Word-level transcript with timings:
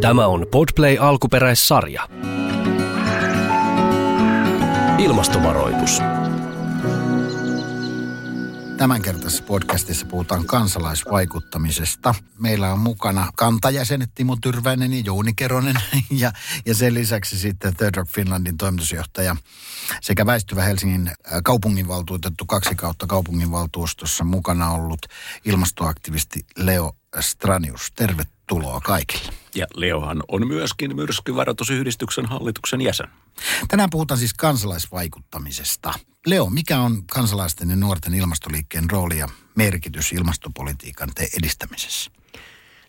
Tämä 0.00 0.26
on 0.26 0.46
Podplay 0.50 0.96
alkuperäissarja. 1.00 2.08
Ilmastovaroitus. 4.98 5.98
Tämänkertaisessa 8.76 9.44
podcastissa 9.44 10.06
puhutaan 10.06 10.46
kansalaisvaikuttamisesta. 10.46 12.14
Meillä 12.38 12.72
on 12.72 12.78
mukana 12.78 13.30
kantajäsenet 13.36 14.10
Timo 14.14 14.36
Tyrväinen 14.42 14.92
ja 14.92 15.02
Jouni 15.04 15.32
Keronen 15.36 15.76
ja, 16.10 16.32
ja 16.66 16.74
sen 16.74 16.94
lisäksi 16.94 17.38
sitten 17.38 17.76
Third 17.76 17.94
Rock 17.94 18.10
Finlandin 18.10 18.56
toimitusjohtaja 18.56 19.36
sekä 20.00 20.26
väistyvä 20.26 20.62
Helsingin 20.62 21.10
kaupunginvaltuutettu 21.44 22.46
kaksi 22.46 22.74
kautta 22.74 23.06
kaupunginvaltuustossa 23.06 24.24
mukana 24.24 24.70
ollut 24.70 25.06
ilmastoaktivisti 25.44 26.44
Leo 26.56 26.92
Stranius. 27.20 27.92
Tervetuloa 27.94 28.39
kaikille. 28.82 29.32
Ja 29.54 29.66
Leohan 29.74 30.22
on 30.28 30.48
myöskin 30.48 30.96
myrskyvaroitusyhdistyksen 30.96 32.26
hallituksen 32.26 32.80
jäsen. 32.80 33.08
Tänään 33.68 33.90
puhutaan 33.90 34.18
siis 34.18 34.34
kansalaisvaikuttamisesta. 34.34 35.94
Leo, 36.26 36.50
mikä 36.50 36.80
on 36.80 37.06
kansalaisten 37.06 37.70
ja 37.70 37.76
nuorten 37.76 38.14
ilmastoliikkeen 38.14 38.90
rooli 38.90 39.18
ja 39.18 39.28
merkitys 39.54 40.12
ilmastopolitiikan 40.12 41.08
te 41.14 41.28
edistämisessä? 41.38 42.10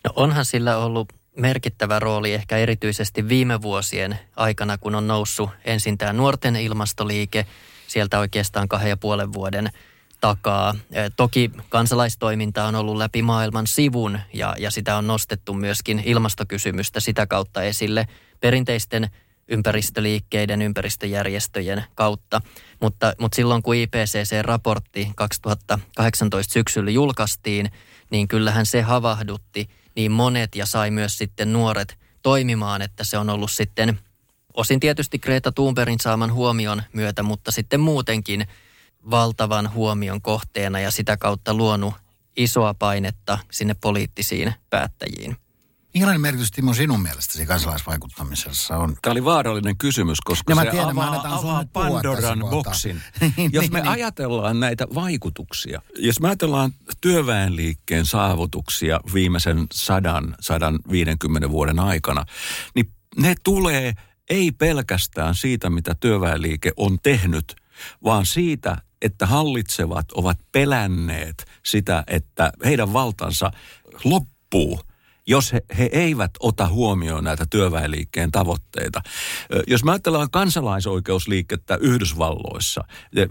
No 0.04 0.14
onhan 0.16 0.46
sillä 0.46 0.78
ollut 0.78 1.14
merkittävä 1.38 2.00
rooli 2.00 2.34
ehkä 2.34 2.58
erityisesti 2.58 3.30
viime 3.30 3.62
vuosien 3.62 4.20
aikana, 4.36 4.78
kun 4.78 4.96
on 4.96 5.08
noussut 5.08 5.50
ensin 5.66 5.98
tämä 5.98 6.14
nuorten 6.14 6.56
ilmastoliike, 6.56 7.46
sieltä 7.88 8.20
oikeastaan 8.20 8.68
kahden 8.68 8.90
ja 8.90 8.98
puolen 8.98 9.34
vuoden 9.34 9.70
takaa. 10.22 10.76
Toki 11.16 11.52
kansalaistoiminta 11.70 12.66
on 12.66 12.76
ollut 12.76 12.98
läpi 12.98 13.22
maailman 13.22 13.68
sivun 13.68 14.20
ja, 14.34 14.56
ja 14.60 14.72
sitä 14.72 14.98
on 14.98 15.08
nostettu 15.08 15.54
myöskin 15.54 16.04
ilmastokysymystä 16.06 17.00
sitä 17.00 17.28
kautta 17.28 17.64
esille 17.64 18.08
perinteisten 18.40 19.10
ympäristöliikkeiden, 19.48 20.62
ympäristöjärjestöjen 20.62 21.84
kautta. 21.96 22.42
Mutta, 22.82 23.14
mutta 23.20 23.36
silloin 23.36 23.64
kun 23.64 23.76
IPCC-raportti 23.76 25.12
2018 25.16 26.54
syksyllä 26.54 26.92
julkaistiin, 26.92 27.72
niin 28.10 28.28
kyllähän 28.28 28.66
se 28.66 28.82
havahdutti 28.82 29.70
niin 29.96 30.12
monet 30.12 30.56
ja 30.56 30.66
sai 30.66 30.92
myös 30.92 31.18
sitten 31.18 31.54
nuoret 31.54 31.98
toimimaan, 32.24 32.82
että 32.82 33.04
se 33.04 33.18
on 33.18 33.30
ollut 33.30 33.52
sitten 33.52 34.00
osin 34.54 34.80
tietysti 34.80 35.20
Greta 35.20 35.52
Thunbergin 35.52 36.00
saaman 36.00 36.34
huomion 36.34 36.84
myötä, 36.94 37.24
mutta 37.24 37.52
sitten 37.52 37.80
muutenkin 37.80 38.48
valtavan 39.10 39.74
huomion 39.74 40.22
kohteena 40.22 40.80
ja 40.80 40.92
sitä 40.92 41.18
kautta 41.18 41.54
luonut 41.54 41.94
isoa 42.38 42.74
painetta 42.74 43.38
sinne 43.52 43.74
poliittisiin 43.82 44.54
päättäjiin. 44.70 45.38
Minkälainen 45.94 46.22
merkitys 46.22 46.52
Timo 46.52 46.74
sinun 46.74 47.02
mielestäsi 47.02 47.46
kansalaisvaikuttamisessa 47.46 48.78
on? 48.78 48.96
Tämä 49.02 49.12
oli 49.12 49.26
vaarallinen 49.26 49.78
kysymys, 49.78 50.22
koska 50.22 50.54
No 50.54 50.56
mä 50.56 50.64
se 50.64 50.72
tiedän, 50.72 50.96
mä 50.96 51.12
avaa, 51.12 51.36
avaa 51.36 51.66
Pandoran 51.74 52.40
boksin. 52.50 53.02
Niin, 53.38 53.54
jos 53.54 53.62
niin, 53.62 53.74
me 53.74 53.80
niin. 53.80 53.92
ajatellaan 53.92 54.60
näitä 54.60 54.88
vaikutuksia, 54.96 55.82
jos 55.98 56.20
me 56.20 56.28
ajatellaan 56.28 56.74
työväenliikkeen 57.02 58.06
saavutuksia 58.06 59.00
viimeisen 59.14 59.68
100-150 61.48 61.52
vuoden 61.52 61.80
aikana, 61.80 62.26
niin 62.76 62.92
ne 63.16 63.36
tulee 63.44 63.94
ei 64.30 64.52
pelkästään 64.52 65.36
siitä, 65.36 65.70
mitä 65.70 65.96
työväenliike 66.00 66.72
on 66.78 67.00
tehnyt, 67.04 67.56
vaan 68.04 68.26
siitä, 68.26 68.78
että 69.02 69.26
hallitsevat 69.26 70.12
ovat 70.12 70.38
pelänneet 70.52 71.46
sitä, 71.66 72.04
että 72.08 72.52
heidän 72.66 72.94
valtansa 72.94 73.52
loppuu– 74.04 74.80
jos 75.28 75.54
he, 75.54 75.62
he 75.78 75.90
eivät 75.92 76.32
ota 76.40 76.68
huomioon 76.68 77.24
näitä 77.24 77.46
työväenliikkeen 77.50 78.32
tavoitteita. 78.32 79.02
Jos 79.68 79.84
me 79.84 79.92
ajatellaan 79.92 80.32
kansalaisoikeusliikettä 80.32 81.78
Yhdysvalloissa, 81.82 82.84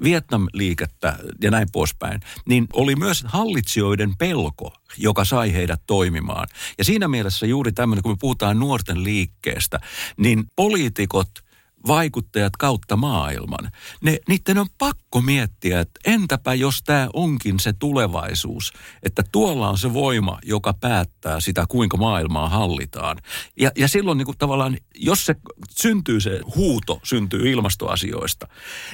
Vietnam-liikettä 0.05 1.19
ja 1.42 1.51
näin 1.51 1.69
poispäin, 1.73 2.20
niin 2.48 2.67
oli 2.73 2.97
myös 2.97 3.24
hallitsijoiden 3.29 4.17
pelko, 4.19 4.73
joka 4.98 5.24
sai 5.24 5.53
heidät 5.53 5.83
toimimaan. 5.86 6.48
Ja 6.79 6.85
siinä 6.85 7.08
mielessä 7.08 7.47
juuri 7.47 7.73
tämmöinen, 7.73 8.03
kun 8.03 8.13
me 8.13 8.17
puhutaan 8.20 8.58
nuorten 8.58 9.05
liikkeestä, 9.05 9.80
niin 10.17 10.45
poliitikot– 10.57 11.30
vaikuttajat 11.86 12.57
kautta 12.57 12.96
maailman. 12.96 13.70
Ne, 14.01 14.18
niiden 14.29 14.58
on 14.58 14.67
pakko 14.79 15.20
miettiä, 15.20 15.80
että 15.80 16.01
entäpä 16.05 16.55
jos 16.55 16.83
tämä 16.83 17.08
onkin 17.13 17.61
se 17.61 17.73
tulevaisuus, 17.73 18.73
että 19.02 19.23
tuolla 19.33 19.68
on 19.68 19.79
se 19.79 19.92
voima, 19.92 20.39
joka 20.45 20.74
päättää 20.74 21.41
sitä, 21.41 21.64
kuinka 21.68 21.96
maailmaa 21.96 22.48
hallitaan. 22.48 23.17
Ja, 23.61 23.70
ja 23.77 23.89
silloin 23.89 24.18
niin 24.18 24.27
kuin 24.27 24.39
tavallaan, 24.39 24.77
jos 24.95 25.27
se 25.27 25.36
syntyy 25.70 26.20
se 26.20 26.41
huuto, 26.57 27.01
syntyy 27.02 27.51
ilmastoasioista, 27.51 28.48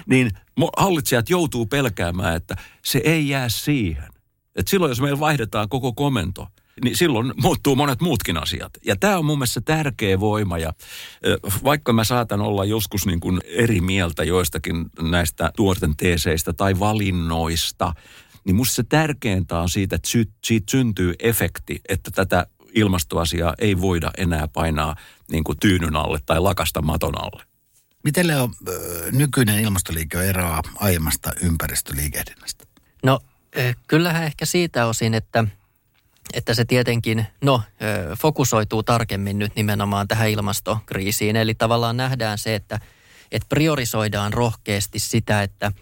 niin 0.07 0.31
hallitsijat 0.77 1.31
joutuu 1.31 1.67
pelkäämään, 1.67 2.37
että 2.37 2.57
se 2.85 3.01
ei 3.05 3.29
jää 3.29 3.49
siihen. 3.49 4.09
Et 4.57 4.69
silloin, 4.69 4.91
jos 4.91 5.01
meillä 5.01 5.21
vaihdetaan 5.21 5.69
koko 5.69 5.93
komento, 5.93 6.49
niin 6.85 6.97
silloin 6.97 7.33
muuttuu 7.43 7.77
monet 7.77 8.01
muutkin 8.01 8.37
asiat. 8.37 8.73
Ja 8.85 8.97
tämä 8.97 9.19
on 9.19 9.25
mun 9.25 9.39
mielestä 9.39 9.61
tärkeä 9.61 10.21
voima. 10.21 10.59
Ja 10.59 10.73
vaikka 11.65 11.93
mä 11.93 12.05
saatan 12.05 12.41
olla 12.41 12.65
joskus 12.65 13.07
niin 13.07 13.21
kuin 13.21 13.41
eri 13.45 13.81
mieltä 13.81 14.25
joistakin 14.25 14.87
näistä 15.01 15.53
tuorten 15.57 15.97
teeseistä 15.97 16.53
tai 16.53 16.79
valinnoista, 16.79 17.93
niin 18.45 18.57
musta 18.57 18.75
se 18.75 18.83
tärkeintä 18.83 19.59
on 19.59 19.69
siitä, 19.69 19.97
että 19.97 20.09
sy- 20.09 20.33
siitä 20.45 20.71
syntyy 20.71 21.15
efekti, 21.19 21.81
että 21.89 22.11
tätä 22.11 22.47
ilmastoasiaa 22.75 23.55
ei 23.59 23.81
voida 23.81 24.11
enää 24.19 24.49
painaa 24.49 24.97
niin 25.31 25.45
kuin 25.45 25.59
tyynyn 25.59 25.97
alle 25.97 26.19
tai 26.27 26.41
lakasta 26.41 26.83
maton 26.83 27.23
alle. 27.23 27.43
Miten 28.05 28.27
Leo, 28.27 28.51
nykyinen 29.13 29.61
ilmastoliike 29.61 30.19
eroaa 30.19 30.63
aiemmasta 30.77 31.33
ympäristöliikehdinnästä? 31.43 32.65
No 33.03 33.21
eh, 33.53 33.77
kyllähän 33.87 34.25
ehkä 34.25 34.47
siitä 34.47 34.87
osin, 34.87 35.15
että, 35.15 35.45
että 36.35 36.55
se 36.55 36.65
tietenkin 36.65 37.27
no, 37.45 37.63
fokusoituu 38.21 38.83
tarkemmin 38.83 39.39
nyt 39.39 39.57
nimenomaan 39.57 40.09
tähän 40.09 40.31
ilmastokriisiin. 40.31 41.37
Eli 41.37 41.55
tavallaan 41.55 41.97
nähdään 41.97 42.39
se, 42.39 42.55
että, 42.55 42.81
että 43.33 43.47
priorisoidaan 43.49 44.33
rohkeasti 44.33 44.99
sitä, 44.99 45.43
että 45.43 45.73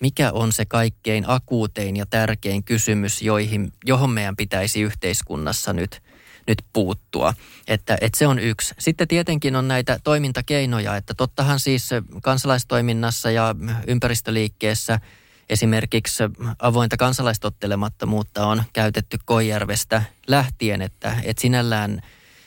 mikä 0.00 0.32
on 0.32 0.52
se 0.52 0.64
kaikkein 0.64 1.24
akuutein 1.26 1.96
ja 1.96 2.06
tärkein 2.06 2.64
kysymys, 2.64 3.22
joihin, 3.22 3.72
johon 3.84 4.10
meidän 4.10 4.36
pitäisi 4.36 4.80
yhteiskunnassa 4.80 5.72
nyt, 5.72 6.02
nyt 6.46 6.64
puuttua. 6.72 7.34
Että, 7.68 7.98
että 8.00 8.18
se 8.18 8.26
on 8.26 8.38
yksi. 8.38 8.74
Sitten 8.78 9.08
tietenkin 9.08 9.56
on 9.56 9.68
näitä 9.68 9.98
toimintakeinoja, 10.04 10.96
että 10.96 11.14
tottahan 11.14 11.60
siis 11.60 11.90
kansalaistoiminnassa 12.22 13.30
ja 13.30 13.54
ympäristöliikkeessä 13.86 15.00
esimerkiksi 15.48 16.22
avointa 16.58 16.96
kansalaistottelemattomuutta 16.96 18.46
on 18.46 18.62
käytetty 18.72 19.18
Koijärvestä 19.24 20.02
lähtien, 20.26 20.82
että, 20.82 21.16
että 21.24 21.40
sinällään 21.40 22.02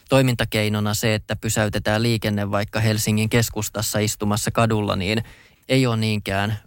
toimintakeinona 0.09 0.94
se, 0.94 1.13
että 1.13 1.35
pysäytetään 1.35 2.03
liikenne 2.03 2.52
vaikka 2.52 2.80
Helsingin 2.80 3.30
keskustassa 3.30 4.00
istumassa 4.00 4.52
kadulla, 4.52 4.96
niin 4.96 5.24
ei 5.69 5.88
ole 5.88 5.97
niinkään 5.97 6.59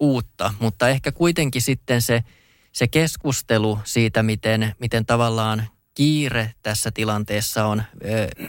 uutta, 0.00 0.54
mutta 0.58 0.88
ehkä 0.88 1.12
kuitenkin 1.12 1.62
sitten 1.62 2.02
se, 2.02 2.24
se 2.72 2.88
keskustelu 2.88 3.78
siitä, 3.84 4.22
miten, 4.22 4.74
miten 4.78 5.06
tavallaan 5.06 5.68
kiire 5.94 6.54
tässä 6.62 6.90
tilanteessa 6.90 7.66
on, 7.66 7.82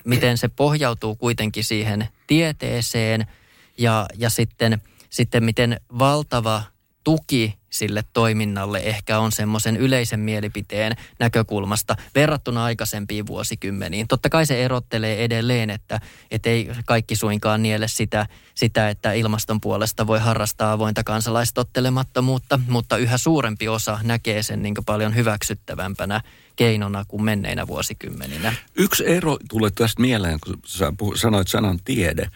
miten 0.04 0.38
se 0.38 0.48
pohjautuu 0.48 1.16
kuitenkin 1.16 1.64
siihen 1.64 2.08
tieteeseen 2.28 3.28
ja, 3.78 4.06
ja 4.18 4.30
sitten, 4.30 4.82
sitten 5.10 5.44
miten 5.44 5.80
valtava 6.00 6.64
tuki 7.06 7.58
sille 7.70 8.04
toiminnalle 8.14 8.78
ehkä 8.78 9.20
on 9.20 9.32
semmoisen 9.32 9.78
yleisen 9.78 10.20
mielipiteen 10.20 10.96
näkökulmasta 11.20 11.96
verrattuna 12.16 12.64
aikaisempiin 12.64 13.28
vuosikymmeniin. 13.28 14.08
Totta 14.08 14.30
kai 14.30 14.46
se 14.46 14.66
erottelee 14.66 15.24
edelleen, 15.24 15.70
että, 15.70 16.00
että 16.32 16.50
ei 16.50 16.70
kaikki 16.86 17.16
suinkaan 17.16 17.62
niele 17.62 17.88
sitä, 17.88 18.28
sitä, 18.56 18.90
että 18.90 19.14
ilmaston 19.14 19.62
puolesta 19.62 20.08
voi 20.08 20.20
harrastaa 20.20 20.72
avointa 20.72 21.04
kansalaistottelemattomuutta, 21.04 22.60
mutta 22.68 22.98
yhä 22.98 23.18
suurempi 23.18 23.68
osa 23.68 24.00
näkee 24.04 24.44
sen 24.44 24.62
niin 24.62 24.76
paljon 24.86 25.16
hyväksyttävämpänä 25.16 26.22
keinona 26.56 27.06
kuin 27.08 27.24
menneinä 27.24 27.68
vuosikymmeninä. 27.68 28.54
Yksi 28.76 29.04
ero 29.08 29.38
tulee 29.50 29.70
tästä 29.76 30.02
mieleen, 30.02 30.40
kun 30.46 30.60
sä 30.66 30.94
puh- 31.04 31.18
sanoit 31.18 31.48
sanan 31.48 31.80
tiede. 31.86 32.30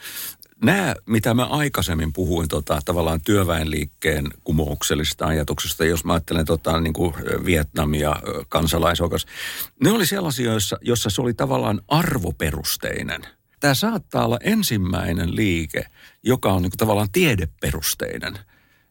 Nämä, 0.64 0.96
mitä 1.06 1.34
mä 1.34 1.46
aikaisemmin 1.46 2.14
puhuin 2.14 2.48
tota, 2.48 2.80
tavallaan 2.86 3.22
työväenliikkeen 3.22 4.28
kumouksellisista 4.44 5.26
ajatuksista, 5.26 5.86
jos 5.86 6.06
mä 6.06 6.14
ajattelen 6.14 6.46
tota, 6.46 6.80
niin 6.80 6.94
kuin 6.94 7.14
Vietnamia 7.46 8.16
ö, 8.28 8.44
kansalaisoikeus, 8.50 9.28
ne 9.84 9.92
oli 9.92 10.06
sellaisia, 10.06 10.52
joissa, 10.52 10.78
jossa 10.82 11.10
se 11.10 11.22
oli 11.22 11.34
tavallaan 11.34 11.82
arvoperusteinen. 11.88 13.22
Tämä 13.60 13.74
saattaa 13.74 14.26
olla 14.26 14.38
ensimmäinen 14.44 15.36
liike, 15.36 15.86
joka 16.24 16.54
on 16.54 16.62
niin 16.62 16.72
kuin 16.72 16.78
tavallaan 16.78 17.12
tiedeperusteinen. 17.12 18.40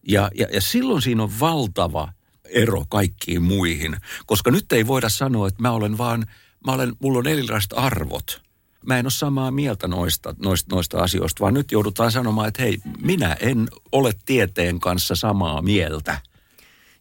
Ja, 0.08 0.30
ja, 0.34 0.46
ja 0.52 0.60
silloin 0.60 1.02
siinä 1.02 1.22
on 1.22 1.40
valtava 1.40 2.12
ero 2.44 2.84
kaikkiin 2.88 3.42
muihin, 3.42 3.96
koska 4.26 4.50
nyt 4.50 4.72
ei 4.72 4.86
voida 4.86 5.08
sanoa, 5.08 5.48
että 5.48 5.62
mä 5.62 5.70
olen 5.70 5.98
vaan, 5.98 6.26
mä 6.66 6.72
olen, 6.72 6.92
mulla 6.98 7.18
on 7.18 7.26
erilaiset 7.26 7.72
arvot– 7.76 8.40
mä 8.88 8.99
en 8.99 9.05
ole 9.05 9.11
samaa 9.11 9.50
mieltä 9.50 9.88
noista, 9.88 10.35
noista, 10.38 10.75
noista 10.76 10.99
asioista, 10.99 11.40
vaan 11.40 11.55
nyt 11.55 11.73
joudutaan 11.73 12.12
sanomaan, 12.12 12.49
että 12.49 12.62
hei, 12.62 12.79
minä 13.00 13.37
en 13.40 13.69
ole 13.93 14.12
tieteen 14.26 14.81
kanssa 14.81 15.14
samaa 15.14 15.62
mieltä. 15.62 16.20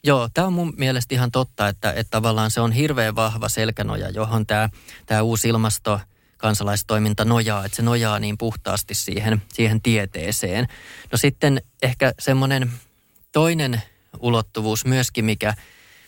Joo, 0.04 0.30
tämä 0.34 0.48
on 0.48 0.54
mun 0.54 0.74
mielestä 0.78 1.16
ihan 1.16 1.31
totta, 1.31 1.68
että, 1.68 1.92
että 1.92 2.12
tavallaan 2.12 2.51
se 2.51 2.62
on 2.62 2.72
hirveän 2.72 3.16
vahva 3.16 3.50
selkänoja, 3.50 4.10
johon 4.10 4.45
tämä, 4.45 4.69
tämä 5.06 5.22
uusi 5.22 5.48
ilmasto 5.48 6.00
kansalaistoiminta 6.38 7.25
nojaa, 7.25 7.66
että 7.66 7.75
se 7.75 7.81
nojaa 7.81 8.19
niin 8.19 8.38
puhtaasti 8.38 8.95
siihen, 8.95 9.42
siihen 9.54 9.81
tieteeseen. 9.81 10.68
No 11.12 11.18
sitten 11.18 11.62
ehkä 11.81 12.13
semmoinen 12.19 12.72
toinen 13.31 13.81
ulottuvuus 14.19 14.86
myöskin, 14.86 15.25
mikä, 15.25 15.54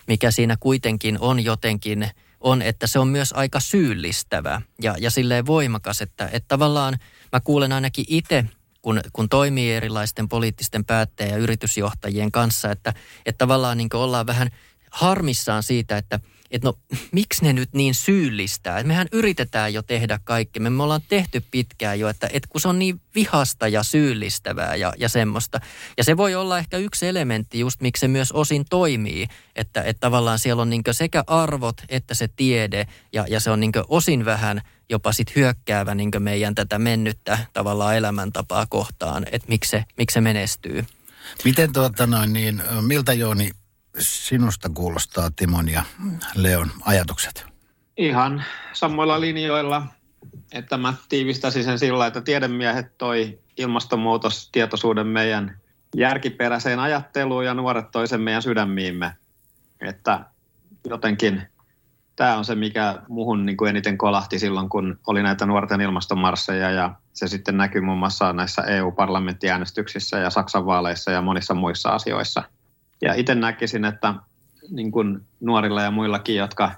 mikä 0.07 0.31
siinä 0.31 0.57
kuitenkin 0.59 1.17
on 1.19 1.43
jotenkin, 1.43 2.09
on, 2.39 2.61
että 2.61 2.87
se 2.87 2.99
on 2.99 3.07
myös 3.07 3.33
aika 3.33 3.59
syyllistävä 3.59 4.61
ja, 4.81 4.95
ja 4.99 5.11
silleen 5.11 5.45
voimakas, 5.45 6.01
että, 6.01 6.29
että 6.33 6.47
tavallaan 6.47 6.97
mä 7.31 7.39
kuulen 7.39 7.71
ainakin 7.71 8.05
itse 8.07 8.45
kun, 8.81 9.01
kun 9.13 9.29
toimii 9.29 9.73
erilaisten 9.73 10.29
poliittisten 10.29 10.85
päättäjien 10.85 11.33
ja 11.33 11.37
yritysjohtajien 11.37 12.31
kanssa, 12.31 12.71
että, 12.71 12.93
että 13.25 13.37
tavallaan 13.37 13.77
niin 13.77 13.89
ollaan 13.93 14.27
vähän 14.27 14.49
harmissaan 14.91 15.63
siitä, 15.63 15.97
että, 15.97 16.19
että 16.51 16.67
no 16.67 16.73
miksi 17.11 17.43
ne 17.45 17.53
nyt 17.53 17.69
niin 17.73 17.95
syyllistää? 17.95 18.77
Että 18.77 18.87
mehän 18.87 19.07
yritetään 19.11 19.73
jo 19.73 19.81
tehdä 19.81 20.19
kaikki. 20.23 20.59
Me, 20.59 20.83
ollaan 20.83 21.01
tehty 21.07 21.43
pitkään 21.51 21.99
jo, 21.99 22.07
että, 22.09 22.29
että 22.33 22.49
kun 22.49 22.61
se 22.61 22.67
on 22.67 22.79
niin 22.79 23.01
vihasta 23.15 23.67
ja 23.67 23.83
syyllistävää 23.83 24.75
ja, 24.75 24.93
ja 24.97 25.09
semmoista. 25.09 25.59
Ja 25.97 26.03
se 26.03 26.17
voi 26.17 26.35
olla 26.35 26.57
ehkä 26.57 26.77
yksi 26.77 27.07
elementti 27.07 27.59
just, 27.59 27.81
miksi 27.81 28.01
se 28.01 28.07
myös 28.07 28.31
osin 28.31 28.65
toimii. 28.69 29.27
Että, 29.55 29.81
että 29.81 29.99
tavallaan 29.99 30.39
siellä 30.39 30.61
on 30.61 30.69
niin 30.69 30.83
sekä 30.91 31.23
arvot 31.27 31.81
että 31.89 32.13
se 32.13 32.27
tiede 32.27 32.87
ja, 33.13 33.25
ja 33.29 33.39
se 33.39 33.51
on 33.51 33.59
niin 33.59 33.71
osin 33.87 34.25
vähän 34.25 34.61
jopa 34.89 35.11
sit 35.11 35.35
hyökkäävä 35.35 35.95
niin 35.95 36.11
meidän 36.19 36.55
tätä 36.55 36.79
mennyttä 36.79 37.37
tavallaan 37.53 37.95
elämäntapaa 37.95 38.65
kohtaan, 38.65 39.25
että 39.31 39.47
miksi 39.47 39.69
se, 39.69 39.83
miksi 39.97 40.13
se 40.13 40.21
menestyy. 40.21 40.85
Miten 41.43 41.73
tuota 41.73 42.07
noin, 42.07 42.33
niin 42.33 42.63
miltä 42.81 43.13
Jooni 43.13 43.51
sinusta 43.97 44.69
kuulostaa 44.69 45.31
Timon 45.35 45.69
ja 45.69 45.83
Leon 46.35 46.71
ajatukset? 46.81 47.45
Ihan 47.97 48.43
samoilla 48.73 49.21
linjoilla, 49.21 49.87
että 50.51 50.77
mä 50.77 50.93
tiivistäisin 51.09 51.63
sen 51.63 51.79
sillä, 51.79 52.07
että 52.07 52.21
tiedemiehet 52.21 52.97
toi 52.97 53.39
ilmastonmuutostietoisuuden 53.57 55.07
meidän 55.07 55.57
järkiperäiseen 55.95 56.79
ajatteluun 56.79 57.45
ja 57.45 57.53
nuoret 57.53 57.91
toisen 57.91 58.21
meidän 58.21 58.41
sydämiimme. 58.41 59.15
Että 59.81 60.25
jotenkin 60.89 61.41
tämä 62.15 62.37
on 62.37 62.45
se, 62.45 62.55
mikä 62.55 63.01
muhun 63.07 63.45
niin 63.45 63.57
kuin 63.57 63.69
eniten 63.69 63.97
kolahti 63.97 64.39
silloin, 64.39 64.69
kun 64.69 64.99
oli 65.07 65.23
näitä 65.23 65.45
nuorten 65.45 65.81
ilmastomarsseja 65.81 66.71
ja 66.71 66.95
se 67.13 67.27
sitten 67.27 67.57
näkyy 67.57 67.81
muun 67.81 67.97
muassa 67.97 68.33
näissä 68.33 68.61
EU-parlamenttiäänestyksissä 68.61 70.17
ja 70.17 70.29
Saksan 70.29 70.65
vaaleissa 70.65 71.11
ja 71.11 71.21
monissa 71.21 71.53
muissa 71.53 71.89
asioissa– 71.89 72.43
ja 73.01 73.13
itse 73.13 73.35
näkisin, 73.35 73.85
että 73.85 74.13
niin 74.69 74.91
kuin 74.91 75.21
nuorilla 75.39 75.81
ja 75.81 75.91
muillakin, 75.91 76.35
jotka 76.35 76.71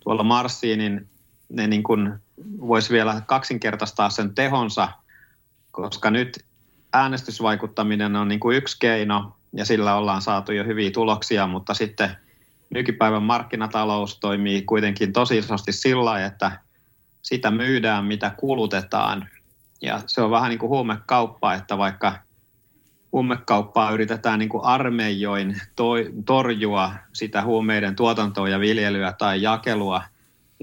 tuolla 0.00 0.22
marssii, 0.22 0.76
niin 0.76 1.08
ne 1.48 1.66
niin 1.66 1.82
kuin 1.82 2.14
voisi 2.60 2.92
vielä 2.92 3.22
kaksinkertaistaa 3.26 4.10
sen 4.10 4.34
tehonsa, 4.34 4.88
koska 5.70 6.10
nyt 6.10 6.44
äänestysvaikuttaminen 6.92 8.16
on 8.16 8.28
niin 8.28 8.40
kuin 8.40 8.56
yksi 8.56 8.76
keino 8.80 9.36
ja 9.52 9.64
sillä 9.64 9.94
ollaan 9.94 10.22
saatu 10.22 10.52
jo 10.52 10.64
hyviä 10.64 10.90
tuloksia, 10.90 11.46
mutta 11.46 11.74
sitten 11.74 12.16
nykypäivän 12.70 13.22
markkinatalous 13.22 14.18
toimii 14.18 14.62
kuitenkin 14.62 15.12
tosi 15.12 15.38
isosti 15.38 15.72
sillä 15.72 16.26
että 16.26 16.60
sitä 17.22 17.50
myydään, 17.50 18.04
mitä 18.04 18.30
kulutetaan. 18.36 19.28
Ja 19.82 20.00
se 20.06 20.22
on 20.22 20.30
vähän 20.30 20.48
niin 20.50 20.58
kuin 20.58 20.70
huumekauppa, 20.70 21.54
että 21.54 21.78
vaikka 21.78 22.18
huumekauppaa 23.14 23.90
yritetään 23.90 24.38
niin 24.38 24.48
kuin 24.48 24.64
armeijoin 24.64 25.60
toi, 25.76 26.12
torjua 26.24 26.92
sitä 27.12 27.42
huumeiden 27.42 27.96
tuotantoa 27.96 28.48
ja 28.48 28.60
viljelyä 28.60 29.12
tai 29.12 29.42
jakelua, 29.42 30.02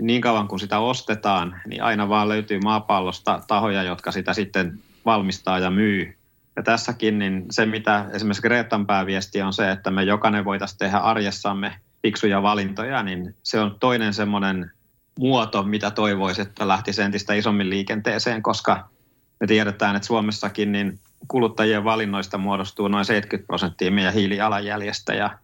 niin, 0.02 0.22
kauan 0.22 0.48
kuin 0.48 0.60
sitä 0.60 0.80
ostetaan, 0.80 1.62
niin 1.68 1.84
aina 1.84 2.10
vaan 2.10 2.30
löytyy 2.30 2.60
maapallosta 2.64 3.42
tahoja, 3.48 3.84
jotka 3.84 4.12
sitä 4.12 4.34
sitten 4.34 4.80
valmistaa 5.06 5.60
ja 5.60 5.70
myy. 5.70 6.18
Ja 6.56 6.64
tässäkin 6.64 7.20
niin 7.20 7.46
se, 7.50 7.66
mitä 7.66 8.06
esimerkiksi 8.14 8.42
Gretan 8.42 8.88
pääviesti 8.88 9.42
on 9.42 9.54
se, 9.54 9.72
että 9.72 9.92
me 9.92 10.04
jokainen 10.04 10.46
voitaisiin 10.46 10.78
tehdä 10.78 10.98
arjessamme 10.98 11.76
fiksuja 12.02 12.42
valintoja, 12.42 13.04
niin 13.04 13.36
se 13.44 13.60
on 13.60 13.78
toinen 13.80 14.14
semmoinen 14.14 14.72
muoto, 15.20 15.64
mitä 15.64 15.92
toivoisi, 15.92 16.42
että 16.42 16.68
lähtisi 16.68 17.02
entistä 17.02 17.34
isommin 17.34 17.70
liikenteeseen, 17.70 18.44
koska 18.44 18.90
me 19.40 19.48
tiedetään, 19.48 19.96
että 19.96 20.08
Suomessakin 20.08 20.72
niin 20.72 21.00
kuluttajien 21.28 21.84
valinnoista 21.84 22.38
muodostuu 22.38 22.88
noin 22.88 23.06
70 23.06 23.48
prosenttia 23.48 23.92
meidän 23.92 24.14
hiilijalanjäljestä 24.14 25.14
ja 25.14 25.38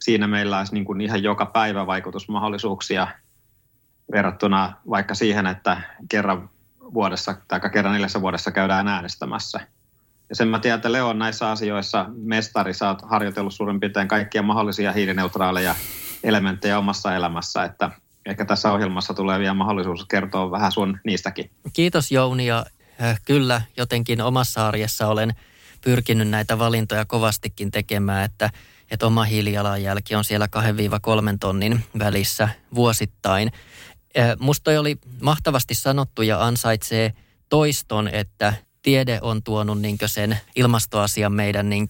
siinä 0.00 0.26
meillä 0.26 0.58
olisi 0.58 0.74
niin 0.74 0.84
kuin 0.84 1.00
ihan 1.00 1.22
joka 1.22 1.46
päivä 1.46 1.86
vaikutusmahdollisuuksia 1.86 3.08
verrattuna 4.12 4.72
vaikka 4.90 5.14
siihen, 5.14 5.46
että 5.46 5.80
kerran 6.08 6.50
vuodessa 6.94 7.34
tai 7.48 7.60
kerran 7.60 7.94
neljässä 7.94 8.20
vuodessa 8.20 8.50
käydään 8.50 8.88
äänestämässä. 8.88 9.60
Ja 10.28 10.36
sen 10.36 10.48
mä 10.48 10.58
tiedän, 10.58 10.76
että 10.76 10.92
Leo 10.92 11.08
on 11.08 11.18
näissä 11.18 11.50
asioissa 11.50 12.06
mestari. 12.16 12.74
Sä 12.74 12.88
oot 12.88 13.02
harjoitellut 13.02 13.54
suurin 13.54 13.80
piirtein 13.80 14.08
kaikkia 14.08 14.42
mahdollisia 14.42 14.92
hiilineutraaleja 14.92 15.74
elementtejä 16.24 16.78
omassa 16.78 17.14
elämässä, 17.14 17.64
että 17.64 17.90
ehkä 18.26 18.44
tässä 18.44 18.72
ohjelmassa 18.72 19.14
tulee 19.14 19.38
vielä 19.38 19.54
mahdollisuus 19.54 20.04
kertoa 20.04 20.50
vähän 20.50 20.72
sun 20.72 20.98
niistäkin. 21.04 21.50
Kiitos 21.72 22.12
Jouni 22.12 22.46
ja 22.46 22.66
kyllä 23.24 23.62
jotenkin 23.76 24.20
omassa 24.20 24.68
arjessa 24.68 25.06
olen 25.06 25.34
pyrkinyt 25.80 26.28
näitä 26.28 26.58
valintoja 26.58 27.04
kovastikin 27.04 27.70
tekemään, 27.70 28.24
että, 28.24 28.50
että 28.90 29.06
oma 29.06 29.24
hiilijalanjälki 29.24 30.14
on 30.14 30.24
siellä 30.24 30.48
2-3 30.56 31.36
tonnin 31.40 31.84
välissä 31.98 32.48
vuosittain. 32.74 33.52
Musta 34.38 34.64
toi 34.64 34.78
oli 34.78 34.98
mahtavasti 35.20 35.74
sanottu 35.74 36.22
ja 36.22 36.44
ansaitsee 36.44 37.12
toiston, 37.48 38.08
että 38.08 38.54
tiede 38.82 39.18
on 39.22 39.42
tuonut 39.42 39.80
niin 39.80 39.98
sen 40.06 40.38
ilmastoasian 40.56 41.32
meidän 41.32 41.70
niin 41.70 41.86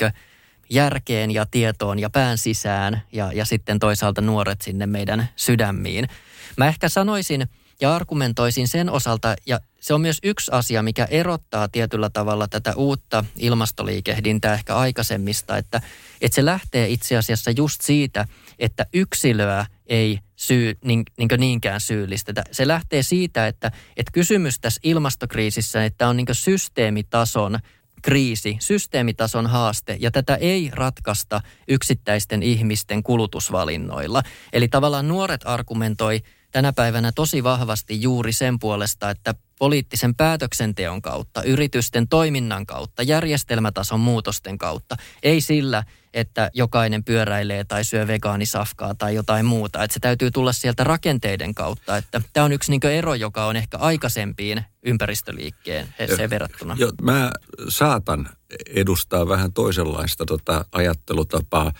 järkeen 0.71 1.31
ja 1.31 1.47
tietoon 1.51 1.99
ja 1.99 2.11
pään 2.11 2.39
sisään 2.39 3.03
ja, 3.13 3.33
ja 3.33 3.45
sitten 3.45 3.79
toisaalta 3.79 4.21
nuoret 4.21 4.61
sinne 4.63 4.87
meidän 4.87 5.29
sydämiin. 5.37 6.09
Mä 6.57 6.67
ehkä 6.67 6.89
sanoisin 6.89 7.49
ja 7.81 7.95
argumentoisin 7.95 8.69
sen 8.69 8.91
osalta, 8.91 9.37
ja 9.47 9.61
se 9.81 9.95
on 9.95 10.01
myös 10.01 10.19
yksi 10.23 10.51
asia, 10.55 10.83
mikä 10.83 11.05
erottaa 11.11 11.69
tietyllä 11.69 12.11
tavalla 12.11 12.49
tätä 12.49 12.73
uutta 12.77 13.25
ilmastoliikehdintää 13.39 14.55
ehkä 14.55 14.77
aikaisemmista, 14.77 15.57
että, 15.57 15.81
että 16.21 16.35
se 16.35 16.45
lähtee 16.45 16.89
itse 16.89 17.17
asiassa 17.17 17.51
just 17.51 17.81
siitä, 17.81 18.27
että 18.59 18.87
yksilöä 18.95 19.67
ei 19.87 20.19
syy, 20.37 20.75
niin, 20.85 21.03
niin 21.19 21.29
niinkään 21.37 21.81
syyllistetä. 21.81 22.45
Se 22.53 22.69
lähtee 22.69 23.03
siitä, 23.03 23.47
että, 23.47 23.71
että 23.97 24.13
kysymys 24.13 24.61
tässä 24.61 24.81
ilmastokriisissä, 24.85 25.85
että 25.85 26.09
on 26.09 26.17
niin 26.17 26.27
systeemitason 26.33 27.59
kriisi, 28.03 28.57
systeemitason 28.61 29.47
haaste, 29.47 29.97
ja 30.01 30.11
tätä 30.11 30.35
ei 30.35 30.71
ratkaista 30.73 31.41
yksittäisten 31.69 32.43
ihmisten 32.43 33.03
kulutusvalinnoilla. 33.03 34.23
Eli 34.53 34.69
tavallaan 34.69 35.09
nuoret 35.09 35.41
argumentoi 35.45 36.21
tänä 36.55 36.73
päivänä 36.73 37.13
tosi 37.13 37.45
vahvasti 37.45 38.03
juuri 38.03 38.33
sen 38.33 38.59
puolesta, 38.59 39.11
että 39.11 39.35
poliittisen 39.59 40.15
päätöksenteon 40.15 41.03
kautta, 41.03 41.43
yritysten 41.43 42.09
toiminnan 42.09 42.67
kautta, 42.67 43.03
järjestelmätason 43.03 44.01
muutosten 44.01 44.59
kautta, 44.59 44.97
ei 45.23 45.41
sillä, 45.41 45.85
että 46.13 46.51
jokainen 46.55 47.05
pyöräilee 47.05 47.65
tai 47.65 47.85
syö 47.85 48.07
vegaanisafkaa 48.07 48.95
tai 48.95 49.15
jotain 49.15 49.47
muuta. 49.47 49.85
Että 49.85 49.95
se 49.95 50.01
täytyy 50.01 50.31
tulla 50.31 50.53
sieltä 50.53 50.85
rakenteiden 50.85 51.55
kautta. 51.55 51.97
Että 51.97 52.23
tämä 52.33 52.45
on 52.45 52.53
yksi 52.53 52.71
niin 52.71 52.87
ero, 52.87 53.15
joka 53.15 53.47
on 53.47 53.57
ehkä 53.57 53.79
aikaisempiin 53.79 54.65
ympäristöliikkeen 54.83 55.95
se 56.17 56.31
verrattuna. 56.31 56.77
Jo, 56.79 56.93
mä 57.03 57.33
saatan 57.69 58.29
edustaa 58.67 59.29
vähän 59.29 59.53
toisenlaista 59.53 60.27
tota, 60.27 60.65
ajattelutapaa. 60.73 61.73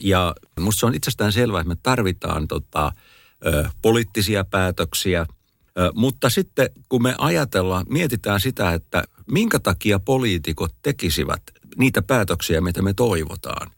Ja 0.00 0.34
musta 0.60 0.80
se 0.80 0.86
on 0.86 0.94
itsestään 0.94 1.32
selvää, 1.32 1.60
että 1.60 1.68
me 1.68 1.76
tarvitaan 1.82 2.48
tota, 2.48 2.92
poliittisia 3.82 4.44
päätöksiä. 4.44 5.26
Mutta 5.94 6.30
sitten 6.30 6.70
kun 6.88 7.02
me 7.02 7.14
ajatellaan, 7.18 7.86
mietitään 7.88 8.40
sitä, 8.40 8.72
että 8.72 9.04
minkä 9.30 9.58
takia 9.58 9.98
poliitikot 9.98 10.74
tekisivät 10.82 11.42
niitä 11.76 12.02
päätöksiä, 12.02 12.60
mitä 12.60 12.82
me 12.82 12.94
toivotaan. 12.94 13.70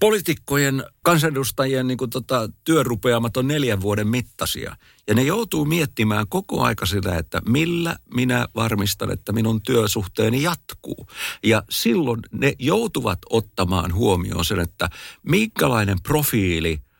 Poliitikkojen, 0.00 0.84
kansanedustajien 1.02 1.86
niin 1.86 1.98
tota, 2.10 2.48
työrupeamat 2.64 3.36
on 3.36 3.48
neljän 3.48 3.80
vuoden 3.80 4.08
mittaisia. 4.08 4.76
Ja 5.08 5.14
ne 5.14 5.22
joutuu 5.22 5.64
miettimään 5.64 6.28
koko 6.28 6.62
aika 6.62 6.86
sitä, 6.86 7.18
että 7.18 7.42
millä 7.48 7.96
minä 8.14 8.46
varmistan, 8.54 9.10
että 9.10 9.32
minun 9.32 9.62
työsuhteeni 9.62 10.42
jatkuu. 10.42 11.06
Ja 11.44 11.62
silloin 11.70 12.20
ne 12.32 12.52
joutuvat 12.58 13.18
ottamaan 13.30 13.94
huomioon 13.94 14.44
sen, 14.44 14.60
että 14.60 14.88
minkälainen 15.22 16.02
profiili– 16.02 16.80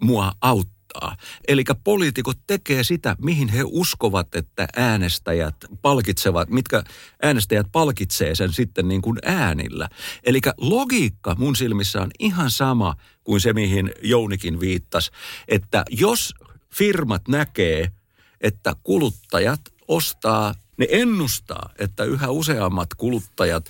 mua 0.00 0.32
auttaa. 0.40 1.16
Eli 1.48 1.64
poliitikot 1.84 2.38
tekee 2.46 2.84
sitä, 2.84 3.16
mihin 3.22 3.48
he 3.48 3.62
uskovat, 3.66 4.34
että 4.34 4.68
äänestäjät 4.76 5.54
palkitsevat, 5.82 6.48
mitkä 6.50 6.82
äänestäjät 7.22 7.66
palkitsee 7.72 8.34
sen 8.34 8.52
sitten 8.52 8.88
niin 8.88 9.02
kuin 9.02 9.18
äänillä. 9.24 9.88
Eli 10.24 10.40
logiikka 10.56 11.34
mun 11.38 11.56
silmissä 11.56 12.02
on 12.02 12.10
ihan 12.18 12.50
sama 12.50 12.94
kuin 13.24 13.40
se, 13.40 13.52
mihin 13.52 13.92
Jounikin 14.02 14.60
viittasi, 14.60 15.10
että 15.48 15.84
jos 15.90 16.34
firmat 16.74 17.28
näkee, 17.28 17.90
että 18.40 18.74
kuluttajat 18.82 19.60
ostaa, 19.88 20.54
ne 20.76 20.86
ennustaa, 20.90 21.70
että 21.78 22.04
yhä 22.04 22.30
useammat 22.30 22.94
kuluttajat 22.94 23.64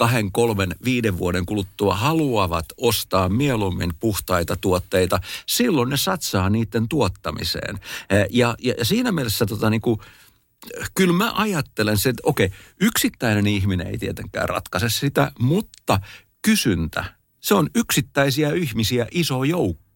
kahden, 0.00 0.32
kolmen, 0.32 0.74
viiden 0.84 1.18
vuoden 1.18 1.46
kuluttua 1.46 1.94
haluavat 1.94 2.66
ostaa 2.76 3.28
mieluummin 3.28 3.92
puhtaita 4.00 4.56
tuotteita, 4.60 5.20
silloin 5.46 5.88
ne 5.88 5.96
satsaa 5.96 6.50
niiden 6.50 6.88
tuottamiseen. 6.88 7.78
Ja, 8.30 8.54
ja 8.62 8.84
siinä 8.84 9.12
mielessä 9.12 9.46
tota, 9.46 9.70
niin 9.70 9.80
kuin, 9.80 10.00
kyllä 10.94 11.12
mä 11.12 11.32
ajattelen 11.34 11.98
sen, 11.98 12.10
että 12.10 12.22
okei, 12.24 12.50
yksittäinen 12.80 13.46
ihminen 13.46 13.86
ei 13.86 13.98
tietenkään 13.98 14.48
ratkaise 14.48 14.88
sitä, 14.88 15.32
mutta 15.38 16.00
kysyntä, 16.42 17.04
se 17.40 17.54
on 17.54 17.70
yksittäisiä 17.74 18.52
ihmisiä 18.54 19.06
iso 19.10 19.44
joukko 19.44 19.89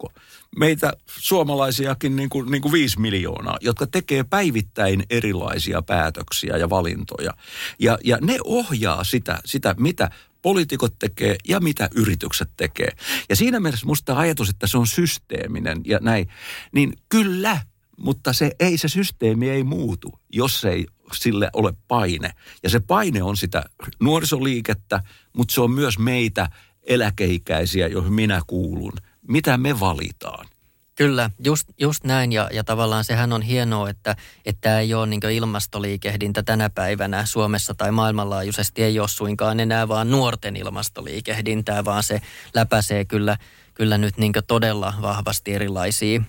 meitä 0.59 0.93
suomalaisiakin 1.07 2.17
niin 2.17 2.29
kuin, 2.29 2.51
niin 2.51 2.63
kuin 2.63 2.73
viisi 2.73 3.01
miljoonaa, 3.01 3.59
jotka 3.61 3.87
tekee 3.87 4.25
päivittäin 4.25 5.05
erilaisia 5.11 5.83
päätöksiä 5.83 6.57
ja 6.57 6.71
valintoja. 6.71 7.35
Ja, 7.79 7.99
ja 8.05 8.19
ne 8.21 8.39
ohjaa 8.45 9.05
sitä, 9.05 9.39
sitä, 9.45 9.75
mitä 9.79 10.11
poliitikot 10.43 10.95
tekee 10.99 11.37
ja 11.49 11.61
mitä 11.61 11.89
yritykset 11.95 12.51
tekee. 12.57 12.89
Ja 13.29 13.37
siinä 13.37 13.61
mielessä 13.61 13.87
musta 13.87 14.19
ajatus, 14.19 14.49
että 14.49 14.67
se 14.67 14.79
on 14.79 14.87
systeeminen 14.87 15.81
ja 15.85 15.99
näin, 16.03 16.29
niin 16.73 16.93
kyllä, 17.09 17.61
mutta 17.99 18.33
se 18.33 18.51
ei, 18.61 18.79
se 18.79 18.89
systeemi 18.89 19.51
ei 19.51 19.65
muutu, 19.65 20.19
jos 20.33 20.65
ei 20.65 20.87
sille 21.13 21.51
ole 21.53 21.75
paine. 21.89 22.31
Ja 22.63 22.71
se 22.71 22.81
paine 22.81 23.23
on 23.23 23.37
sitä 23.37 23.65
nuorisoliikettä, 24.01 25.03
mutta 25.33 25.55
se 25.55 25.61
on 25.61 25.71
myös 25.71 25.99
meitä 25.99 26.49
eläkeikäisiä, 26.83 27.87
joihin 27.87 28.13
minä 28.13 28.43
kuulun– 28.47 28.93
mitä 29.29 29.59
me 29.59 29.81
valitaan. 29.81 30.47
Kyllä, 30.95 31.31
just, 31.45 31.69
just 31.81 32.05
näin 32.05 32.33
ja, 32.33 32.49
ja 32.53 32.65
tavallaan 32.65 33.05
sehän 33.05 33.33
on 33.33 33.43
hienoa, 33.43 33.91
että 33.91 34.17
tämä 34.61 34.81
ei 34.81 34.95
ole 34.95 35.07
niin 35.07 35.31
ilmastoliikehdintä 35.33 36.43
tänä 36.43 36.71
päivänä 36.71 37.27
Suomessa 37.27 37.75
tai 37.75 37.93
maailmanlaajuisesti 37.93 38.83
ei 38.83 39.01
ole 39.01 39.09
suinkaan 39.09 39.61
enää 39.61 39.89
vaan 39.89 40.11
nuorten 40.11 40.57
ilmastoliikehdintää, 40.57 41.85
vaan 41.85 42.03
se 42.03 42.23
läpäisee 42.55 43.05
kyllä, 43.05 43.37
kyllä 43.75 43.99
nyt 43.99 44.19
niin 44.19 44.33
todella 44.47 44.95
vahvasti 45.03 45.55
erilaisia 45.55 46.21
ä, 46.21 46.23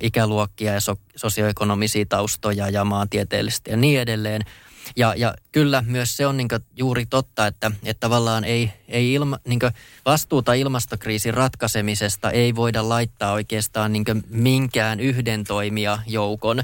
ikäluokkia 0.00 0.72
ja 0.72 0.80
so, 0.80 0.96
sosioekonomisia 1.16 2.06
taustoja 2.08 2.68
ja 2.68 2.84
maantieteellisesti 2.84 3.70
ja 3.70 3.76
niin 3.76 4.00
edelleen. 4.00 4.42
Ja, 4.96 5.14
ja 5.16 5.34
kyllä 5.52 5.84
myös 5.86 6.16
se 6.16 6.26
on 6.26 6.36
niin 6.36 6.48
juuri 6.76 7.06
totta, 7.06 7.46
että, 7.46 7.70
että 7.84 8.00
tavallaan 8.00 8.44
ei, 8.44 8.72
ei 8.88 9.12
ilma, 9.12 9.38
niin 9.48 9.60
vastuuta 10.06 10.52
ilmastokriisin 10.52 11.34
ratkaisemisesta 11.34 12.30
ei 12.30 12.54
voida 12.54 12.88
laittaa 12.88 13.32
oikeastaan 13.32 13.92
niin 13.92 14.04
minkään 14.30 15.00
yhden 15.00 15.44
toimijajoukon 15.44 16.62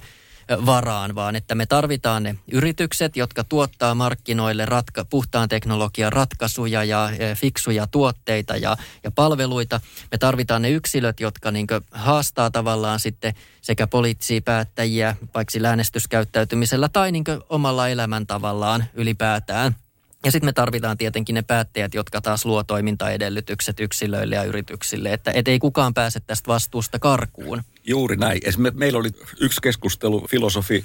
varaan, 0.66 1.14
vaan 1.14 1.36
että 1.36 1.54
me 1.54 1.66
tarvitaan 1.66 2.22
ne 2.22 2.36
yritykset, 2.52 3.16
jotka 3.16 3.44
tuottaa 3.44 3.94
markkinoille 3.94 4.66
ratka- 4.66 5.04
puhtaan 5.04 5.48
teknologian 5.48 6.12
ratkaisuja 6.12 6.84
ja 6.84 7.10
fiksuja 7.34 7.86
tuotteita 7.86 8.56
ja, 8.56 8.76
ja 9.04 9.10
palveluita. 9.10 9.80
Me 10.10 10.18
tarvitaan 10.18 10.62
ne 10.62 10.70
yksilöt, 10.70 11.20
jotka 11.20 11.50
niin 11.50 11.66
haastaa 11.90 12.50
tavallaan 12.50 13.00
sitten 13.00 13.34
sekä 13.62 13.86
poliittisia 13.86 14.40
päättäjiä, 14.42 15.16
paitsi 15.32 15.66
äänestyskäyttäytymisellä 15.66 16.88
tai 16.88 17.12
niin 17.12 17.24
omalla 17.48 17.88
elämäntavallaan 17.88 18.84
ylipäätään. 18.94 19.76
Ja 20.24 20.30
sitten 20.30 20.48
me 20.48 20.52
tarvitaan 20.52 20.98
tietenkin 20.98 21.34
ne 21.34 21.42
päättäjät, 21.42 21.94
jotka 21.94 22.20
taas 22.20 22.44
luo 22.44 22.64
toimintaedellytykset 22.64 23.80
yksilöille 23.80 24.34
ja 24.34 24.44
yrityksille, 24.44 25.12
että 25.12 25.30
et 25.34 25.48
ei 25.48 25.58
kukaan 25.58 25.94
pääse 25.94 26.20
tästä 26.20 26.48
vastuusta 26.48 26.98
karkuun. 26.98 27.62
Juuri 27.86 28.16
näin. 28.16 28.40
Me, 28.56 28.72
meillä 28.74 28.98
oli 28.98 29.10
yksi 29.40 29.60
keskustelu 29.62 30.26
filosofi 30.30 30.84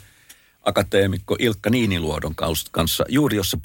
akateemikko 0.63 1.35
Ilkka 1.39 1.69
Niiniluodon 1.69 2.35
kanssa, 2.71 3.05
juuri 3.09 3.37
jossa 3.37 3.57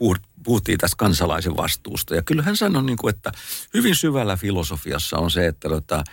puhuttiin 0.43 0.79
tästä 0.79 0.97
kansalaisen 0.97 1.57
vastuusta. 1.57 2.15
Ja 2.15 2.23
kyllä 2.23 2.43
hän 2.43 2.57
sanoi, 2.57 2.83
niin 2.83 2.99
kuin, 2.99 3.15
että 3.15 3.33
hyvin 3.75 3.97
syvällä 3.97 4.37
filosofiassa 4.37 5.19
on 5.19 5.31
se, 5.31 5.47
että 5.47 5.69
tota, 5.69 6.05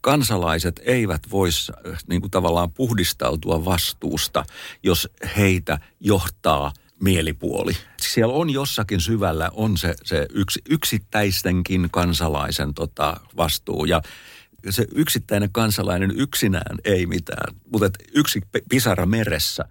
kansalaiset 0.00 0.80
eivät 0.84 1.22
voisi 1.30 1.72
niin 2.08 2.20
kuin 2.20 2.30
tavallaan 2.30 2.72
puhdistautua 2.72 3.64
vastuusta, 3.64 4.44
jos 4.82 5.08
heitä 5.36 5.78
johtaa 6.00 6.72
mielipuoli. 7.00 7.72
Siellä 8.00 8.34
on 8.34 8.50
jossakin 8.50 9.00
syvällä 9.00 9.50
on 9.52 9.76
se, 9.76 9.94
se 10.04 10.26
yks, 10.34 10.58
yksittäistenkin 10.70 11.88
kansalaisen 11.90 12.74
tota, 12.74 13.20
vastuu. 13.36 13.84
Ja 13.84 14.02
se 14.70 14.86
yksittäinen 14.94 15.52
kansalainen 15.52 16.12
yksinään 16.16 16.76
ei 16.84 17.06
mitään, 17.06 17.54
mutta 17.72 17.90
yksi 18.14 18.40
pisara 18.68 19.06
meressä 19.06 19.64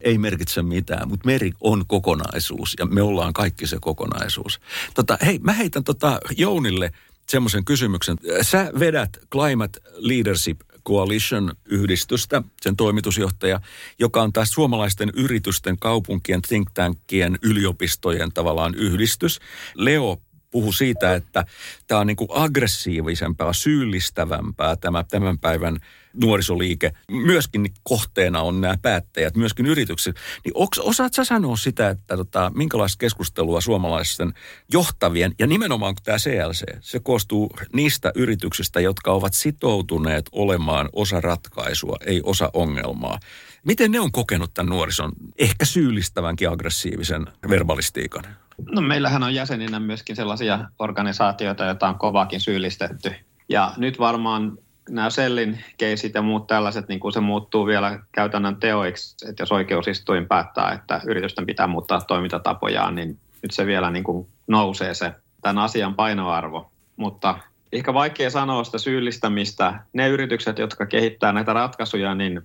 ei 0.00 0.18
merkitse 0.18 0.62
mitään, 0.62 1.08
mutta 1.08 1.26
meri 1.26 1.52
on 1.60 1.86
kokonaisuus 1.86 2.74
ja 2.78 2.86
me 2.86 3.02
ollaan 3.02 3.32
kaikki 3.32 3.66
se 3.66 3.76
kokonaisuus. 3.80 4.60
Tota, 4.94 5.18
hei, 5.24 5.38
mä 5.38 5.52
heitän 5.52 5.84
tota 5.84 6.20
Jounille 6.36 6.92
semmoisen 7.28 7.64
kysymyksen. 7.64 8.16
Sä 8.42 8.70
vedät 8.78 9.18
Climate 9.32 9.80
Leadership 9.96 10.60
Coalition-yhdistystä, 10.86 12.42
sen 12.60 12.76
toimitusjohtaja, 12.76 13.60
joka 13.98 14.22
on 14.22 14.32
taas 14.32 14.50
suomalaisten 14.50 15.10
yritysten, 15.14 15.78
kaupunkien, 15.78 16.42
think 16.42 16.70
tankien, 16.74 17.38
yliopistojen 17.42 18.32
tavallaan 18.32 18.74
yhdistys. 18.74 19.40
Leo 19.74 20.18
puhu 20.56 20.72
siitä, 20.72 21.14
että 21.14 21.44
tämä 21.86 22.00
on 22.00 22.06
niin 22.06 22.16
kuin 22.16 22.28
aggressiivisempaa, 22.32 23.52
syyllistävämpää 23.52 24.76
tämä 24.76 25.04
tämän 25.04 25.38
päivän 25.38 25.76
nuorisoliike. 26.14 26.92
Myöskin 27.10 27.74
kohteena 27.82 28.42
on 28.42 28.60
nämä 28.60 28.76
päättäjät, 28.82 29.36
myöskin 29.36 29.66
yritykset. 29.66 30.16
Niin 30.44 30.52
osaat 30.80 31.14
sä 31.14 31.24
sanoa 31.24 31.56
sitä, 31.56 31.90
että 31.90 32.16
tota, 32.16 32.52
minkälaista 32.54 32.98
keskustelua 32.98 33.60
suomalaisten 33.60 34.32
johtavien, 34.72 35.34
ja 35.38 35.46
nimenomaan 35.46 35.94
kun 35.94 36.04
tämä 36.04 36.18
CLC, 36.18 36.64
se 36.80 37.00
koostuu 37.00 37.50
niistä 37.72 38.12
yrityksistä, 38.14 38.80
jotka 38.80 39.12
ovat 39.12 39.34
sitoutuneet 39.34 40.28
olemaan 40.32 40.88
osa 40.92 41.20
ratkaisua, 41.20 41.96
ei 42.06 42.20
osa 42.24 42.50
ongelmaa. 42.52 43.18
Miten 43.64 43.90
ne 43.90 44.00
on 44.00 44.12
kokenut 44.12 44.54
tämän 44.54 44.70
nuorison 44.70 45.12
ehkä 45.38 45.64
syyllistävänkin 45.64 46.50
aggressiivisen 46.50 47.26
verbalistiikan? 47.50 48.45
No 48.70 48.80
meillähän 48.80 49.22
on 49.22 49.34
jäseninä 49.34 49.80
myöskin 49.80 50.16
sellaisia 50.16 50.58
organisaatioita, 50.78 51.64
joita 51.64 51.88
on 51.88 51.98
kovakin 51.98 52.40
syyllistetty. 52.40 53.14
Ja 53.48 53.72
nyt 53.76 53.98
varmaan 53.98 54.58
nämä 54.88 55.10
Sellin 55.10 55.64
keisit 55.78 56.14
ja 56.14 56.22
muut 56.22 56.46
tällaiset, 56.46 56.88
niin 56.88 57.00
kuin 57.00 57.12
se 57.12 57.20
muuttuu 57.20 57.66
vielä 57.66 58.00
käytännön 58.12 58.56
teoiksi, 58.56 59.28
että 59.28 59.42
jos 59.42 59.52
oikeusistuin 59.52 60.26
päättää, 60.26 60.72
että 60.72 61.00
yritysten 61.06 61.46
pitää 61.46 61.66
muuttaa 61.66 62.00
toimintatapojaan, 62.00 62.94
niin 62.94 63.18
nyt 63.42 63.50
se 63.50 63.66
vielä 63.66 63.90
niin 63.90 64.04
kuin 64.04 64.28
nousee 64.46 64.94
se 64.94 65.12
tämän 65.42 65.58
asian 65.58 65.94
painoarvo. 65.94 66.70
Mutta 66.96 67.38
ehkä 67.72 67.94
vaikea 67.94 68.30
sanoa 68.30 68.64
sitä 68.64 68.78
syyllistämistä. 68.78 69.80
Ne 69.92 70.08
yritykset, 70.08 70.58
jotka 70.58 70.86
kehittää 70.86 71.32
näitä 71.32 71.52
ratkaisuja, 71.52 72.14
niin 72.14 72.42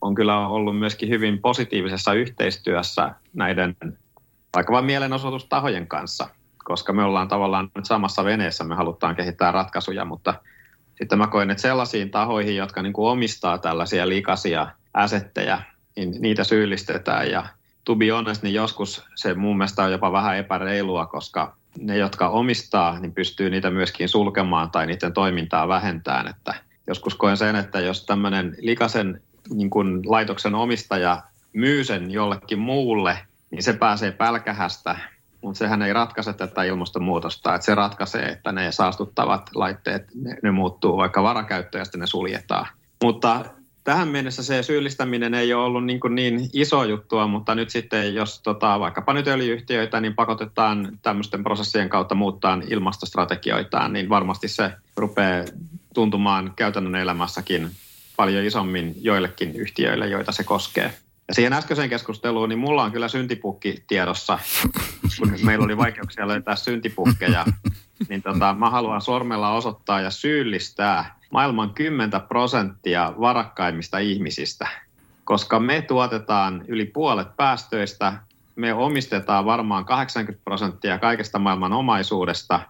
on 0.00 0.14
kyllä 0.14 0.48
ollut 0.48 0.78
myöskin 0.78 1.08
hyvin 1.08 1.38
positiivisessa 1.38 2.12
yhteistyössä 2.12 3.14
näiden 3.34 3.76
vaikka 4.54 4.72
vain 4.72 4.84
mielenosoitustahojen 4.84 5.86
kanssa, 5.88 6.28
koska 6.64 6.92
me 6.92 7.04
ollaan 7.04 7.28
tavallaan 7.28 7.70
nyt 7.74 7.84
samassa 7.84 8.24
veneessä, 8.24 8.64
me 8.64 8.74
halutaan 8.74 9.16
kehittää 9.16 9.52
ratkaisuja, 9.52 10.04
mutta 10.04 10.34
sitten 10.98 11.18
mä 11.18 11.26
koen, 11.26 11.50
että 11.50 11.62
sellaisiin 11.62 12.10
tahoihin, 12.10 12.56
jotka 12.56 12.82
niin 12.82 12.92
kuin 12.92 13.10
omistaa 13.10 13.58
tällaisia 13.58 14.08
likaisia 14.08 14.68
äsettejä, 14.96 15.62
niin 15.96 16.14
niitä 16.18 16.44
syyllistetään 16.44 17.30
ja 17.30 17.46
to 17.84 17.96
be 17.96 18.08
honest, 18.08 18.42
niin 18.42 18.54
joskus 18.54 19.04
se 19.14 19.34
mun 19.34 19.56
mielestä 19.56 19.82
on 19.82 19.92
jopa 19.92 20.12
vähän 20.12 20.36
epäreilua, 20.36 21.06
koska 21.06 21.56
ne, 21.78 21.96
jotka 21.96 22.28
omistaa, 22.28 23.00
niin 23.00 23.14
pystyy 23.14 23.50
niitä 23.50 23.70
myöskin 23.70 24.08
sulkemaan 24.08 24.70
tai 24.70 24.86
niiden 24.86 25.12
toimintaa 25.12 25.68
vähentämään. 25.68 26.28
Että 26.28 26.54
joskus 26.86 27.14
koen 27.14 27.36
sen, 27.36 27.56
että 27.56 27.80
jos 27.80 28.06
tämmöinen 28.06 28.56
likaisen 28.60 29.22
niin 29.50 29.70
kuin 29.70 30.02
laitoksen 30.06 30.54
omistaja 30.54 31.22
myy 31.52 31.84
sen 31.84 32.10
jollekin 32.10 32.58
muulle, 32.58 33.18
niin 33.50 33.62
se 33.62 33.72
pääsee 33.72 34.12
pälkähästä, 34.12 34.96
mutta 35.42 35.58
sehän 35.58 35.82
ei 35.82 35.92
ratkaise 35.92 36.32
tätä 36.32 36.62
ilmastonmuutosta. 36.62 37.54
Että 37.54 37.64
se 37.64 37.74
ratkaisee, 37.74 38.22
että 38.22 38.52
ne 38.52 38.72
saastuttavat 38.72 39.50
laitteet, 39.54 40.06
ne, 40.14 40.36
ne 40.42 40.50
muuttuu 40.50 40.96
vaikka 40.96 41.22
varakäyttöön 41.22 41.80
ja 41.80 41.84
sitten 41.84 42.00
ne 42.00 42.06
suljetaan. 42.06 42.66
Mutta 43.02 43.44
tähän 43.84 44.08
mennessä 44.08 44.42
se 44.42 44.62
syyllistäminen 44.62 45.34
ei 45.34 45.54
ole 45.54 45.64
ollut 45.64 45.84
niin, 45.84 46.00
niin 46.10 46.50
iso 46.52 46.84
juttua, 46.84 47.26
mutta 47.26 47.54
nyt 47.54 47.70
sitten 47.70 48.14
jos 48.14 48.40
tota, 48.40 48.80
vaikkapa 48.80 49.12
nyt 49.12 49.26
öljyyhtiöitä, 49.26 50.00
niin 50.00 50.14
pakotetaan 50.14 50.98
tämmöisten 51.02 51.42
prosessien 51.42 51.88
kautta 51.88 52.14
muuttaa 52.14 52.60
ilmastostrategioitaan, 52.70 53.92
niin 53.92 54.08
varmasti 54.08 54.48
se 54.48 54.70
rupeaa 54.96 55.44
tuntumaan 55.94 56.52
käytännön 56.56 56.94
elämässäkin 56.94 57.70
paljon 58.16 58.44
isommin 58.44 58.94
joillekin 59.00 59.56
yhtiöille, 59.56 60.06
joita 60.08 60.32
se 60.32 60.44
koskee. 60.44 60.94
Ja 61.28 61.34
siihen 61.34 61.52
äskeiseen 61.52 61.88
keskusteluun, 61.88 62.48
niin 62.48 62.58
mulla 62.58 62.82
on 62.82 62.92
kyllä 62.92 63.08
syntipukki 63.08 63.84
tiedossa, 63.86 64.38
kun 65.18 65.34
meillä 65.42 65.64
oli 65.64 65.76
vaikeuksia 65.76 66.28
löytää 66.28 66.56
syntipukkeja, 66.56 67.44
niin 68.08 68.22
tota, 68.22 68.54
mä 68.58 68.70
haluan 68.70 69.00
sormella 69.00 69.52
osoittaa 69.52 70.00
ja 70.00 70.10
syyllistää 70.10 71.18
maailman 71.32 71.74
10 71.74 72.20
prosenttia 72.28 73.14
varakkaimmista 73.20 73.98
ihmisistä, 73.98 74.68
koska 75.24 75.60
me 75.60 75.82
tuotetaan 75.82 76.64
yli 76.68 76.84
puolet 76.86 77.36
päästöistä, 77.36 78.12
me 78.56 78.74
omistetaan 78.74 79.44
varmaan 79.44 79.84
80 79.84 80.44
prosenttia 80.44 80.98
kaikesta 80.98 81.38
maailman 81.38 81.72
omaisuudesta, 81.72 82.60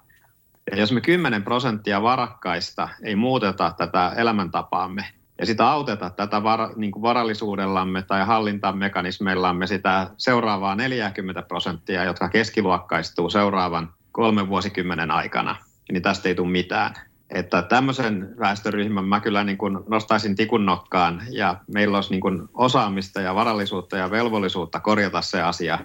ja 0.71 0.77
jos 0.77 0.93
me 0.93 1.01
10 1.01 1.43
prosenttia 1.43 2.03
varakkaista 2.03 2.89
ei 3.03 3.17
muuteta 3.17 3.75
tätä 3.79 4.13
elämäntapaamme, 4.17 5.05
ja 5.39 5.47
sitä 5.47 5.71
auteta 5.71 6.11
tätä 6.11 6.43
var, 6.43 6.71
niin 6.77 6.91
kuin 6.91 7.03
varallisuudellamme 7.03 8.03
tai 8.03 8.25
hallintamekanismeillamme 8.25 9.67
sitä 9.67 10.11
seuraavaa 10.17 10.75
40 10.75 11.43
prosenttia, 11.43 12.05
jotka 12.05 12.29
keskiluokkaistuu 12.29 13.31
seuraavan 13.31 13.93
kolmen 14.13 14.49
vuosikymmenen 14.49 15.11
aikana, 15.11 15.57
niin 15.93 16.03
tästä 16.03 16.29
ei 16.29 16.35
tule 16.35 16.51
mitään. 16.51 16.95
Että 17.31 17.63
tämmöisen 17.63 18.35
väestöryhmän 18.39 19.05
mä 19.05 19.21
kyllä 19.21 19.45
niin 19.45 19.59
kuin 19.59 19.79
nostaisin 19.89 20.37
tikun 20.37 20.67
nokkaan 20.67 21.23
ja 21.31 21.57
meillä 21.67 21.97
olisi 21.97 22.11
niin 22.11 22.21
kuin 22.21 22.49
osaamista 22.55 23.21
ja 23.21 23.35
varallisuutta 23.35 23.97
ja 23.97 24.11
velvollisuutta 24.11 24.81
korjata 24.81 25.23
se 25.23 25.43
asia. 25.43 25.79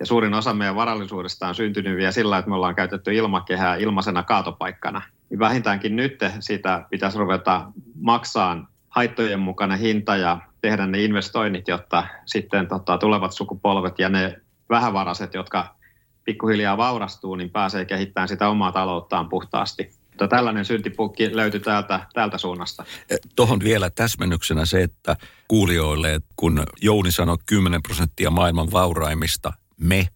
Ja 0.00 0.06
suurin 0.06 0.34
osa 0.34 0.54
meidän 0.54 0.76
varallisuudesta 0.76 1.48
on 1.48 1.54
syntynyt 1.54 1.96
vielä 1.96 2.12
sillä, 2.12 2.38
että 2.38 2.48
me 2.48 2.54
ollaan 2.54 2.74
käytetty 2.74 3.14
ilmakehää 3.14 3.76
ilmaisena 3.76 4.22
kaatopaikkana. 4.22 5.02
Niin 5.30 5.38
vähintäänkin 5.38 5.96
nyt 5.96 6.18
sitä 6.40 6.84
pitäisi 6.90 7.18
ruveta 7.18 7.72
maksaa 8.00 8.66
haittojen 8.96 9.40
mukana 9.40 9.76
hinta 9.76 10.16
ja 10.16 10.38
tehdä 10.60 10.86
ne 10.86 11.02
investoinnit, 11.02 11.68
jotta 11.68 12.06
sitten 12.26 12.68
tota, 12.68 12.98
tulevat 12.98 13.32
sukupolvet 13.32 13.98
ja 13.98 14.08
ne 14.08 14.40
vähävaraset, 14.70 15.34
jotka 15.34 15.76
pikkuhiljaa 16.24 16.76
vaurastuu, 16.76 17.34
niin 17.34 17.50
pääsee 17.50 17.84
kehittämään 17.84 18.28
sitä 18.28 18.48
omaa 18.48 18.72
talouttaan 18.72 19.28
puhtaasti. 19.28 19.90
Mutta 20.10 20.28
tällainen 20.28 20.64
syntipukki 20.64 21.36
löytyy 21.36 21.60
täältä, 21.60 22.00
täältä 22.14 22.38
suunnasta. 22.38 22.84
Eh, 23.10 23.18
Tuohon 23.36 23.60
vielä 23.60 23.90
täsmennyksenä 23.90 24.64
se, 24.64 24.82
että 24.82 25.16
kuulijoille, 25.48 26.14
että 26.14 26.28
kun 26.36 26.62
Jouni 26.82 27.12
sanoi 27.12 27.36
10 27.46 27.82
prosenttia 27.82 28.30
maailman 28.30 28.72
vauraimmista, 28.72 29.52
me 29.80 30.08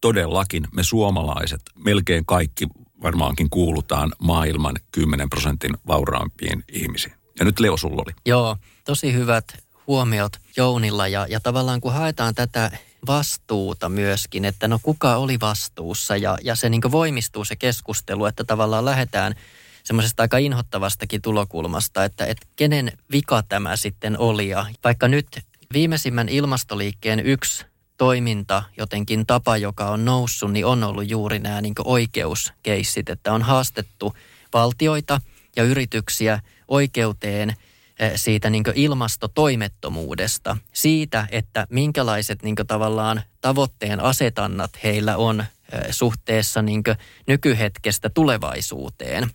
todellakin, 0.00 0.64
me 0.74 0.82
suomalaiset, 0.82 1.60
melkein 1.84 2.26
kaikki 2.26 2.66
varmaankin 3.02 3.50
kuulutaan 3.50 4.12
maailman 4.18 4.76
10 4.92 5.30
prosentin 5.30 5.74
vauraampiin 5.86 6.64
ihmisiin. 6.72 7.23
Ja 7.38 7.44
nyt 7.44 7.60
Leo 7.60 7.76
sulla 7.76 8.02
oli. 8.06 8.14
Joo, 8.26 8.56
tosi 8.84 9.12
hyvät 9.12 9.44
huomiot 9.86 10.32
Jounilla 10.56 11.08
ja, 11.08 11.26
ja 11.28 11.40
tavallaan 11.40 11.80
kun 11.80 11.92
haetaan 11.92 12.34
tätä 12.34 12.70
vastuuta 13.06 13.88
myöskin, 13.88 14.44
että 14.44 14.68
no 14.68 14.78
kuka 14.82 15.16
oli 15.16 15.40
vastuussa 15.40 16.16
ja, 16.16 16.38
ja 16.42 16.54
se 16.54 16.68
niin 16.68 16.92
voimistuu 16.92 17.44
se 17.44 17.56
keskustelu, 17.56 18.26
että 18.26 18.44
tavallaan 18.44 18.84
lähdetään 18.84 19.34
semmoisesta 19.84 20.22
aika 20.22 20.38
inhottavastakin 20.38 21.22
tulokulmasta, 21.22 22.04
että, 22.04 22.26
että 22.26 22.46
kenen 22.56 22.92
vika 23.12 23.42
tämä 23.42 23.76
sitten 23.76 24.18
oli. 24.18 24.48
Ja 24.48 24.66
vaikka 24.84 25.08
nyt 25.08 25.26
viimeisimmän 25.72 26.28
ilmastoliikkeen 26.28 27.20
yksi 27.20 27.66
toiminta, 27.96 28.62
jotenkin 28.76 29.26
tapa, 29.26 29.56
joka 29.56 29.90
on 29.90 30.04
noussut, 30.04 30.52
niin 30.52 30.66
on 30.66 30.84
ollut 30.84 31.10
juuri 31.10 31.38
nämä 31.38 31.60
niin 31.60 31.74
oikeuskeissit, 31.84 33.08
että 33.08 33.32
on 33.32 33.42
haastettu 33.42 34.16
valtioita 34.52 35.20
ja 35.56 35.62
yrityksiä 35.62 36.40
oikeuteen– 36.68 37.54
Eh, 37.98 38.12
siitä 38.16 38.50
niin 38.50 38.64
ilmastotoimettomuudesta, 38.74 40.56
siitä, 40.72 41.26
että 41.30 41.66
minkälaiset 41.70 42.42
niin 42.42 42.54
tavallaan 42.66 43.22
tavoitteen 43.40 44.00
asetannat 44.00 44.70
heillä 44.84 45.16
on 45.16 45.40
eh, 45.40 45.46
suhteessa 45.90 46.62
niin 46.62 46.82
nykyhetkestä 47.26 48.10
tulevaisuuteen. 48.10 49.30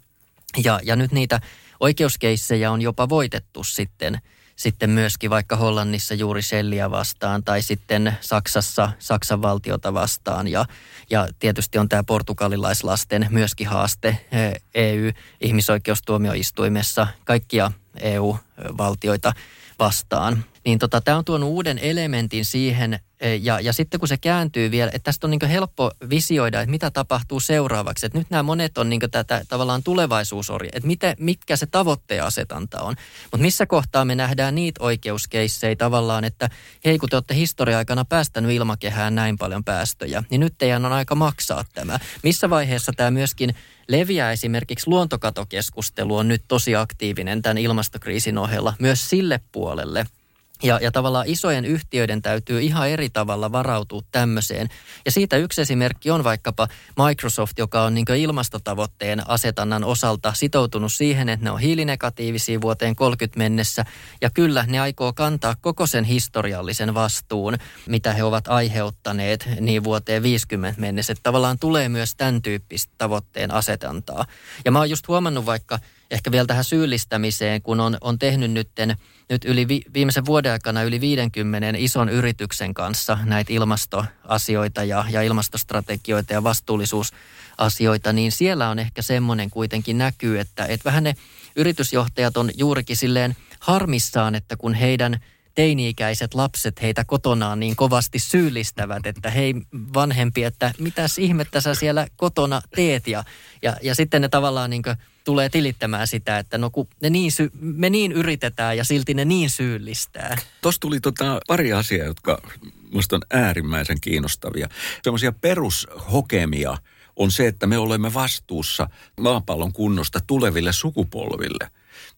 Ja, 0.63 0.79
ja 0.84 0.95
nyt 0.95 1.12
niitä 1.12 1.41
oikeuskeissejä 1.79 2.71
on 2.71 2.82
jopa 2.82 3.10
voitettu 3.10 3.63
sitten, 3.63 4.19
sitten 4.60 4.89
myöskin 4.89 5.30
vaikka 5.30 5.56
Hollannissa 5.56 6.13
juuri 6.13 6.41
Shellia 6.41 6.91
vastaan 6.91 7.43
tai 7.43 7.62
sitten 7.62 8.17
Saksassa 8.22 8.91
Saksan 9.00 9.41
valtiota 9.41 9.93
vastaan. 9.93 10.48
Ja, 10.48 10.65
ja 11.10 11.28
tietysti 11.39 11.78
on 11.78 11.89
tämä 11.89 12.04
portugalilaislasten 12.04 13.28
myöskin 13.30 13.67
haaste 13.67 14.28
EU-ihmisoikeustuomioistuimessa. 14.76 17.08
Kaikkia 17.26 17.72
EU-valtioita 18.02 19.34
vastaan. 19.80 20.45
Niin 20.65 20.80
tota, 20.80 21.02
tämä 21.02 21.17
on 21.17 21.26
tuonut 21.26 21.50
uuden 21.50 21.78
elementin 21.78 22.45
siihen, 22.45 23.00
e, 23.19 23.36
ja, 23.36 23.60
ja 23.60 23.74
sitten 23.74 24.00
kun 24.00 24.08
se 24.08 24.17
kääntyy 24.17 24.72
vielä, 24.72 24.91
että 24.93 25.04
tästä 25.04 25.28
on 25.28 25.32
niin 25.32 25.50
helppo 25.50 25.91
visioida, 26.10 26.62
että 26.62 26.72
mitä 26.72 26.91
tapahtuu 26.91 27.39
seuraavaksi. 27.39 28.06
Että 28.06 28.17
nyt 28.17 28.30
nämä 28.30 28.43
monet 28.43 28.78
on 28.78 28.89
niin 28.89 29.02
tätä 29.12 29.41
tavallaan 29.48 29.84
tulevaisuusorja, 29.84 30.69
että 30.74 30.88
miten, 30.88 31.15
mitkä 31.19 31.56
se 31.56 31.65
tavoitteen 31.65 32.24
asetanta 32.24 32.82
on. 32.82 32.95
Mutta 33.24 33.38
missä 33.38 33.65
kohtaa 33.65 34.06
me 34.06 34.15
nähdään 34.15 34.56
niitä 34.56 34.84
oikeuskeissejä 34.84 35.76
tavallaan, 35.76 36.24
että 36.24 36.50
hei 36.86 36.98
kun 36.98 37.10
te 37.10 37.15
olette 37.15 37.36
historia-aikana 37.36 38.06
päästänyt 38.06 38.52
ilmakehään 38.52 39.15
näin 39.15 39.38
paljon 39.38 39.63
päästöjä, 39.63 40.24
niin 40.30 40.41
nyt 40.41 40.54
teidän 40.58 40.86
on 40.86 40.93
aika 40.93 41.15
maksaa 41.15 41.65
tämä. 41.74 42.00
Missä 42.24 42.50
vaiheessa 42.50 42.91
tämä 42.95 43.12
myöskin 43.12 43.56
leviää 43.88 44.32
esimerkiksi 44.32 44.89
luontokatokeskustelu 44.89 46.17
on 46.17 46.28
nyt 46.28 46.43
tosi 46.48 46.76
aktiivinen 46.76 47.41
tämän 47.41 47.58
ilmastokriisin 47.58 48.38
ohella 48.38 48.74
myös 48.80 49.10
sille 49.10 49.39
puolelle– 49.52 50.06
ja, 50.63 50.80
ja 50.82 50.91
tavallaan 50.91 51.28
isojen 51.28 51.65
yhtiöiden 51.65 52.22
täytyy 52.22 52.62
ihan 52.62 52.89
eri 52.89 53.10
tavalla 53.10 53.52
varautua 53.52 54.02
tämmöiseen. 54.12 54.67
Ja 55.06 55.12
siitä 55.12 55.38
yksi 55.38 55.62
esimerkki 55.62 56.12
on 56.12 56.24
vaikkapa 56.24 56.67
Microsoft, 57.08 57.60
joka 57.60 57.84
on 57.84 57.93
niin 57.93 58.06
ilmastotavoitteen 58.17 59.30
asetannan 59.30 59.84
osalta 59.84 60.34
sitoutunut 60.34 60.93
siihen, 60.93 61.30
että 61.30 61.43
ne 61.43 61.52
on 61.52 61.60
hiilinegatiivisia 61.60 62.62
vuoteen 62.62 62.95
30 62.95 63.38
mennessä. 63.38 63.86
Ja 64.22 64.30
kyllä 64.30 64.65
ne 64.67 64.80
aikoo 64.80 65.13
kantaa 65.13 65.56
koko 65.62 65.88
sen 65.88 66.04
historiallisen 66.04 66.93
vastuun, 66.93 67.58
mitä 67.88 68.13
he 68.13 68.24
ovat 68.24 68.48
aiheuttaneet 68.48 69.50
niin 69.60 69.84
vuoteen 69.84 70.24
50 70.24 70.82
mennessä. 70.82 71.13
Että 71.13 71.24
tavallaan 71.24 71.60
tulee 71.60 71.89
myös 71.89 72.15
tämän 72.15 72.41
tyyppistä 72.41 72.93
tavoitteen 72.98 73.54
asetantaa. 73.54 74.26
Ja 74.65 74.72
mä 74.72 74.80
oon 74.80 74.89
just 74.89 75.08
huomannut 75.08 75.45
vaikka 75.45 75.80
ehkä 76.12 76.32
vielä 76.32 76.48
tähän 76.48 76.63
syyllistämiseen, 76.63 77.62
kun 77.62 77.80
on, 77.80 77.98
on 78.02 78.19
tehnyt 78.19 78.52
nytten– 78.52 78.95
nyt 79.30 79.45
yli 79.45 79.67
vi, 79.67 79.82
viimeisen 79.93 80.26
vuoden 80.26 80.52
aikana 80.52 80.84
yli 80.84 81.02
50 81.02 81.78
ison 81.78 82.10
yrityksen 82.10 82.74
kanssa 82.74 83.17
näitä 83.26 83.54
ilmastoasioita 83.54 84.84
ja, 84.84 85.06
ja 85.10 85.22
ilmastostrategioita 85.22 86.34
ja 86.34 86.43
vastuullisuusasioita, 86.43 88.13
niin 88.13 88.32
siellä 88.32 88.69
on 88.69 88.80
ehkä 88.80 89.02
semmoinen 89.02 89.50
kuitenkin 89.50 89.98
näkyy, 89.98 90.39
että, 90.39 90.65
että 90.65 90.86
vähän 90.86 91.04
ne 91.04 91.15
yritysjohtajat 91.56 92.38
on 92.38 92.52
juurikin 92.58 92.98
silleen 92.98 93.36
harmissaan, 93.60 94.36
että 94.36 94.58
kun 94.58 94.74
heidän 94.74 95.19
teini-ikäiset 95.55 96.33
lapset 96.33 96.81
heitä 96.81 97.05
kotonaan 97.05 97.59
niin 97.59 97.75
kovasti 97.75 98.19
syyllistävät, 98.19 99.05
että 99.05 99.29
hei 99.29 99.53
vanhempi, 99.93 100.43
että 100.43 100.73
mitäs 100.79 101.17
ihmettä 101.17 101.62
sä 101.62 101.75
siellä 101.75 102.07
kotona 102.15 102.62
teet 102.75 103.07
ja, 103.07 103.23
ja, 103.62 103.77
ja 103.81 103.95
sitten 103.95 104.21
ne 104.21 104.29
tavallaan 104.29 104.69
niin 104.69 104.83
tulee 105.23 105.49
tilittämään 105.49 106.07
sitä, 106.07 106.39
että 106.39 106.57
no 106.57 106.69
kun 106.69 106.88
ne 107.01 107.09
niin 107.09 107.31
sy- 107.31 107.51
me 107.62 107.89
niin 107.89 108.12
yritetään 108.12 108.77
ja 108.77 108.83
silti 108.83 109.13
ne 109.13 109.25
niin 109.25 109.49
syyllistää. 109.49 110.38
Tuossa 110.62 110.81
tuli 110.81 110.99
tota 110.99 111.39
pari 111.47 111.73
asiaa, 111.73 112.07
jotka 112.07 112.41
minusta 112.89 113.15
on 113.15 113.21
äärimmäisen 113.33 114.01
kiinnostavia. 114.01 114.69
Sellaisia 115.03 115.31
perushokemia 115.31 116.77
on 117.15 117.31
se, 117.31 117.47
että 117.47 117.67
me 117.67 117.77
olemme 117.77 118.13
vastuussa 118.13 118.89
maapallon 119.19 119.73
kunnosta 119.73 120.19
tuleville 120.27 120.73
sukupolville. 120.73 121.69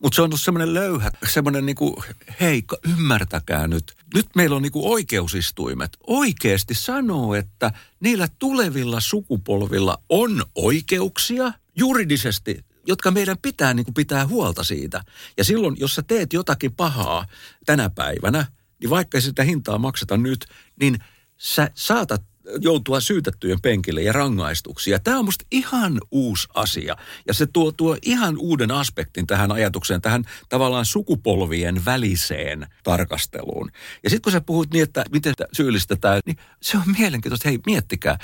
Mutta 0.04 0.16
se 0.16 0.22
on 0.22 0.38
semmoinen 0.38 0.74
löyhä, 0.74 1.12
semmoinen 1.28 1.66
niinku, 1.66 2.04
hei, 2.42 2.64
ymmärtäkää 2.88 3.68
nyt. 3.68 3.94
Nyt 4.14 4.28
meillä 4.36 4.56
on 4.56 4.62
niinku 4.62 4.92
oikeusistuimet. 4.92 5.98
Oikeasti 6.08 6.74
sanoo, 6.74 7.36
että 7.36 7.72
niillä 8.00 8.28
tulevilla 8.40 9.00
sukupolvilla 9.00 9.98
on 10.10 10.44
oikeuksia 10.56 11.54
juridisesti 11.76 12.66
jotka 12.88 13.12
meidän 13.12 13.38
pitää 13.42 13.74
niin 13.74 13.86
kuin 13.86 13.94
pitää 13.94 14.28
huolta 14.28 14.64
siitä. 14.64 15.04
Ja 15.38 15.44
silloin, 15.44 15.76
jos 15.80 15.96
sä 15.96 16.02
teet 16.02 16.34
jotakin 16.34 16.74
pahaa 16.74 17.26
tänä 17.66 17.90
päivänä, 17.90 18.46
niin 18.80 18.90
vaikka 18.90 19.22
sitä 19.22 19.44
hintaa 19.44 19.78
makseta 19.78 20.18
nyt, 20.18 20.46
niin 20.80 21.00
sä 21.38 21.72
saatat 21.76 22.24
joutua 22.62 23.00
syytettyjen 23.00 23.62
penkille 23.62 24.02
ja 24.02 24.14
rangaistuksia. 24.14 25.00
Tämä 25.00 25.20
on 25.20 25.26
musta 25.26 25.46
ihan 25.52 26.02
uusi 26.12 26.48
asia. 26.54 26.96
Ja 27.28 27.34
se 27.34 27.46
tuo, 27.46 27.72
tuo 27.72 27.98
ihan 28.02 28.38
uuden 28.38 28.72
aspektin 28.72 29.28
tähän 29.28 29.52
ajatukseen, 29.52 30.02
tähän 30.02 30.24
tavallaan 30.50 30.86
sukupolvien 30.86 31.86
väliseen 31.86 32.68
tarkasteluun. 32.84 33.72
Ja 34.04 34.10
sitten 34.10 34.22
kun 34.22 34.32
sä 34.32 34.42
puhut 34.42 34.74
niin, 34.74 34.84
että 34.84 35.06
miten 35.12 35.34
syyllistetään, 35.54 36.20
niin 36.26 36.38
se 36.62 36.78
on 36.78 36.84
mielenkiintoista. 37.00 37.50
Hei, 37.50 37.60
miettikää. 37.66 38.18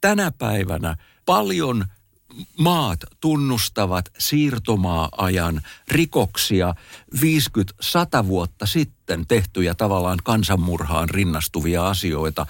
Tänä 0.00 0.32
päivänä 0.38 0.96
paljon 1.26 1.84
maat 2.58 3.00
tunnustavat 3.20 4.04
siirtomaa-ajan 4.18 5.62
rikoksia 5.88 6.74
50-100 7.16 8.26
vuotta 8.26 8.66
sitten 8.66 9.26
tehtyjä 9.26 9.74
tavallaan 9.74 10.18
kansanmurhaan 10.24 11.08
rinnastuvia 11.10 11.88
asioita. 11.88 12.46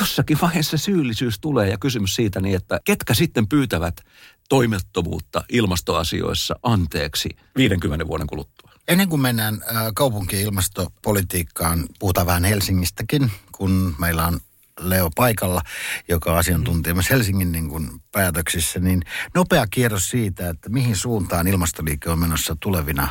Jossakin 0.00 0.38
vaiheessa 0.42 0.76
syyllisyys 0.76 1.38
tulee 1.38 1.68
ja 1.68 1.78
kysymys 1.78 2.14
siitä 2.14 2.40
niin, 2.40 2.56
että 2.56 2.80
ketkä 2.84 3.14
sitten 3.14 3.48
pyytävät 3.48 4.00
toimettomuutta 4.48 5.44
ilmastoasioissa 5.48 6.54
anteeksi 6.62 7.28
50 7.56 8.06
vuoden 8.06 8.26
kuluttua? 8.26 8.72
Ennen 8.88 9.08
kuin 9.08 9.22
mennään 9.22 9.54
äh, 9.54 9.82
kaupunkien 9.94 10.42
ilmastopolitiikkaan, 10.42 11.84
puhutaan 11.98 12.26
vähän 12.26 12.44
Helsingistäkin, 12.44 13.30
kun 13.52 13.94
meillä 13.98 14.26
on 14.26 14.40
Leo 14.78 15.10
paikalla, 15.16 15.62
joka 16.08 16.38
asiantuntija 16.38 16.94
myös 16.94 17.10
Helsingin 17.10 17.52
niin 17.52 17.68
kuin, 17.68 17.90
päätöksissä, 18.12 18.80
niin 18.80 19.02
nopea 19.34 19.66
kierros 19.66 20.10
siitä, 20.10 20.48
että 20.48 20.68
mihin 20.68 20.96
suuntaan 20.96 21.46
ilmastoliike 21.46 22.10
on 22.10 22.18
menossa 22.18 22.56
tulevina 22.60 23.08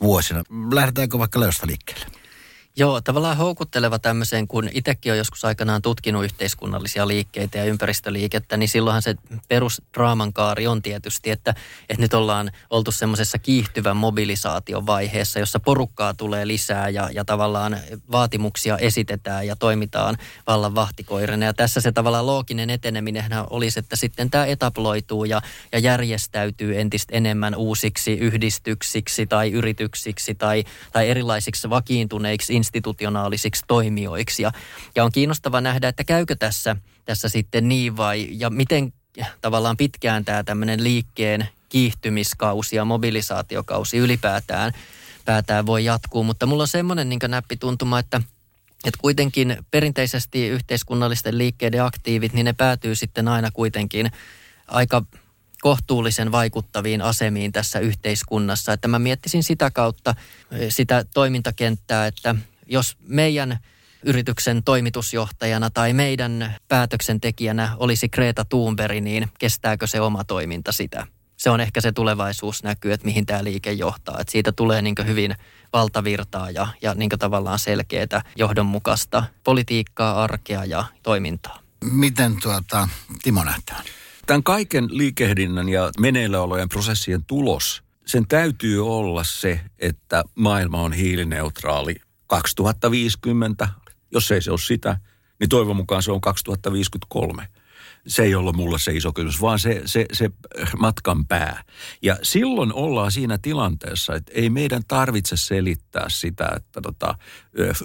vuosina. 0.00 0.42
Lähdetäänkö 0.72 1.18
vaikka 1.18 1.40
Leosta 1.40 1.66
liikkeelle? 1.66 2.06
Joo, 2.78 3.00
tavallaan 3.00 3.36
houkutteleva 3.36 3.98
tämmöiseen, 3.98 4.48
kun 4.48 4.68
itsekin 4.72 5.12
on 5.12 5.18
joskus 5.18 5.44
aikanaan 5.44 5.82
tutkinut 5.82 6.24
yhteiskunnallisia 6.24 7.08
liikkeitä 7.08 7.58
ja 7.58 7.64
ympäristöliikettä, 7.64 8.56
niin 8.56 8.68
silloinhan 8.68 9.02
se 9.02 9.14
perusdraaman 9.48 10.32
kaari 10.32 10.66
on 10.66 10.82
tietysti, 10.82 11.30
että, 11.30 11.54
että 11.88 12.02
nyt 12.02 12.14
ollaan 12.14 12.50
oltu 12.70 12.92
semmoisessa 12.92 13.38
kiihtyvän 13.38 13.96
mobilisaation 13.96 14.86
vaiheessa, 14.86 15.38
jossa 15.38 15.60
porukkaa 15.60 16.14
tulee 16.14 16.46
lisää 16.46 16.88
ja, 16.88 17.10
ja 17.12 17.24
tavallaan 17.24 17.78
vaatimuksia 18.12 18.78
esitetään 18.78 19.46
ja 19.46 19.56
toimitaan 19.56 20.16
vallan 20.46 20.74
vahtikoirina. 20.74 21.46
Ja 21.46 21.54
tässä 21.54 21.80
se 21.80 21.92
tavallaan 21.92 22.26
looginen 22.26 22.70
eteneminen 22.70 23.32
olisi, 23.50 23.78
että 23.78 23.96
sitten 23.96 24.30
tämä 24.30 24.46
etaploituu 24.46 25.24
ja, 25.24 25.42
ja 25.72 25.78
järjestäytyy 25.78 26.80
entistä 26.80 27.16
enemmän 27.16 27.54
uusiksi 27.54 28.12
yhdistyksiksi 28.12 29.26
tai 29.26 29.50
yrityksiksi 29.50 30.34
tai, 30.34 30.64
tai 30.92 31.10
erilaisiksi 31.10 31.70
vakiintuneiksi 31.70 32.54
institutionaalisiksi 32.68 33.64
toimijoiksi. 33.66 34.42
Ja, 34.42 34.52
ja 34.94 35.04
on 35.04 35.12
kiinnostava 35.12 35.60
nähdä, 35.60 35.88
että 35.88 36.04
käykö 36.04 36.36
tässä, 36.36 36.76
tässä 37.04 37.28
sitten 37.28 37.68
niin 37.68 37.96
vai, 37.96 38.28
ja 38.30 38.50
miten 38.50 38.92
tavallaan 39.40 39.76
pitkään 39.76 40.24
tämä 40.24 40.44
tämmöinen 40.44 40.84
liikkeen 40.84 41.48
kiihtymiskausi 41.68 42.76
ja 42.76 42.84
mobilisaatiokausi 42.84 43.98
ylipäätään 43.98 44.72
päätään 45.24 45.66
voi 45.66 45.84
jatkuu. 45.84 46.24
Mutta 46.24 46.46
mulla 46.46 46.62
on 46.62 46.68
semmoinen 46.68 47.08
niin 47.08 47.20
näppituntuma, 47.28 47.98
että 47.98 48.22
että 48.84 48.98
kuitenkin 49.02 49.56
perinteisesti 49.70 50.48
yhteiskunnallisten 50.48 51.38
liikkeiden 51.38 51.84
aktiivit, 51.84 52.32
niin 52.32 52.44
ne 52.44 52.52
päätyy 52.52 52.94
sitten 52.94 53.28
aina 53.28 53.50
kuitenkin 53.50 54.10
aika 54.68 55.02
kohtuullisen 55.60 56.32
vaikuttaviin 56.32 57.02
asemiin 57.02 57.52
tässä 57.52 57.78
yhteiskunnassa. 57.78 58.72
Että 58.72 58.88
mä 58.88 58.98
miettisin 58.98 59.42
sitä 59.42 59.70
kautta 59.70 60.14
eh, 60.52 60.72
sitä 60.72 61.04
toimintakenttää, 61.14 62.06
että 62.06 62.34
jos 62.68 62.96
meidän 63.00 63.58
yrityksen 64.02 64.62
toimitusjohtajana 64.62 65.70
tai 65.70 65.92
meidän 65.92 66.54
päätöksentekijänä 66.68 67.70
olisi 67.76 68.08
Greta 68.08 68.44
Thunberg, 68.44 69.00
niin 69.00 69.28
kestääkö 69.38 69.86
se 69.86 70.00
oma 70.00 70.24
toiminta 70.24 70.72
sitä? 70.72 71.06
Se 71.36 71.50
on 71.50 71.60
ehkä 71.60 71.80
se 71.80 71.92
tulevaisuusnäky, 71.92 72.92
että 72.92 73.06
mihin 73.06 73.26
tämä 73.26 73.44
liike 73.44 73.72
johtaa. 73.72 74.20
Että 74.20 74.32
siitä 74.32 74.52
tulee 74.52 74.82
niin 74.82 74.94
hyvin 75.06 75.34
valtavirtaa 75.72 76.50
ja, 76.50 76.66
ja 76.82 76.94
niin 76.94 77.10
tavallaan 77.18 77.58
selkeää, 77.58 78.22
johdonmukaista 78.36 79.24
politiikkaa, 79.44 80.22
arkea 80.22 80.64
ja 80.64 80.84
toimintaa. 81.02 81.58
Miten 81.84 82.36
tuota, 82.42 82.88
Timo 83.22 83.44
näyttää? 83.44 83.82
Tämän 84.26 84.42
kaiken 84.42 84.88
liikehdinnän 84.90 85.68
ja 85.68 85.90
meneillä 86.00 86.40
olojen 86.40 86.68
prosessien 86.68 87.24
tulos, 87.24 87.82
sen 88.06 88.26
täytyy 88.26 88.86
olla 88.86 89.24
se, 89.24 89.60
että 89.78 90.24
maailma 90.34 90.82
on 90.82 90.92
hiilineutraali 90.92 91.96
2050. 92.28 93.68
Jos 94.10 94.30
ei 94.30 94.42
se 94.42 94.50
ole 94.50 94.58
sitä, 94.58 95.00
niin 95.40 95.48
toivon 95.48 95.76
mukaan 95.76 96.02
se 96.02 96.12
on 96.12 96.20
2053 96.20 97.48
se 98.08 98.22
ei 98.22 98.34
ollut 98.34 98.56
mulle 98.56 98.78
se 98.78 98.92
iso 98.92 99.12
kysymys, 99.12 99.40
vaan 99.40 99.58
se, 99.58 99.82
se, 99.84 100.06
se 100.12 100.30
matkan 100.78 101.26
pää. 101.26 101.64
Ja 102.02 102.16
silloin 102.22 102.72
ollaan 102.72 103.12
siinä 103.12 103.38
tilanteessa, 103.38 104.14
että 104.14 104.32
ei 104.34 104.50
meidän 104.50 104.82
tarvitse 104.88 105.36
selittää 105.36 106.06
sitä, 106.08 106.52
että 106.56 106.80
tota, 106.80 107.18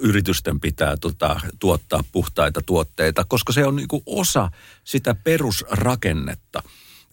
yritysten 0.02 0.60
pitää 0.60 0.98
tota, 0.98 1.40
tuottaa 1.60 2.04
puhtaita 2.12 2.62
tuotteita, 2.66 3.26
koska 3.28 3.54
se 3.54 3.66
on 3.66 3.76
niinku 3.76 4.04
osa 4.06 4.52
sitä 4.84 5.16
perusrakennetta. 5.16 6.64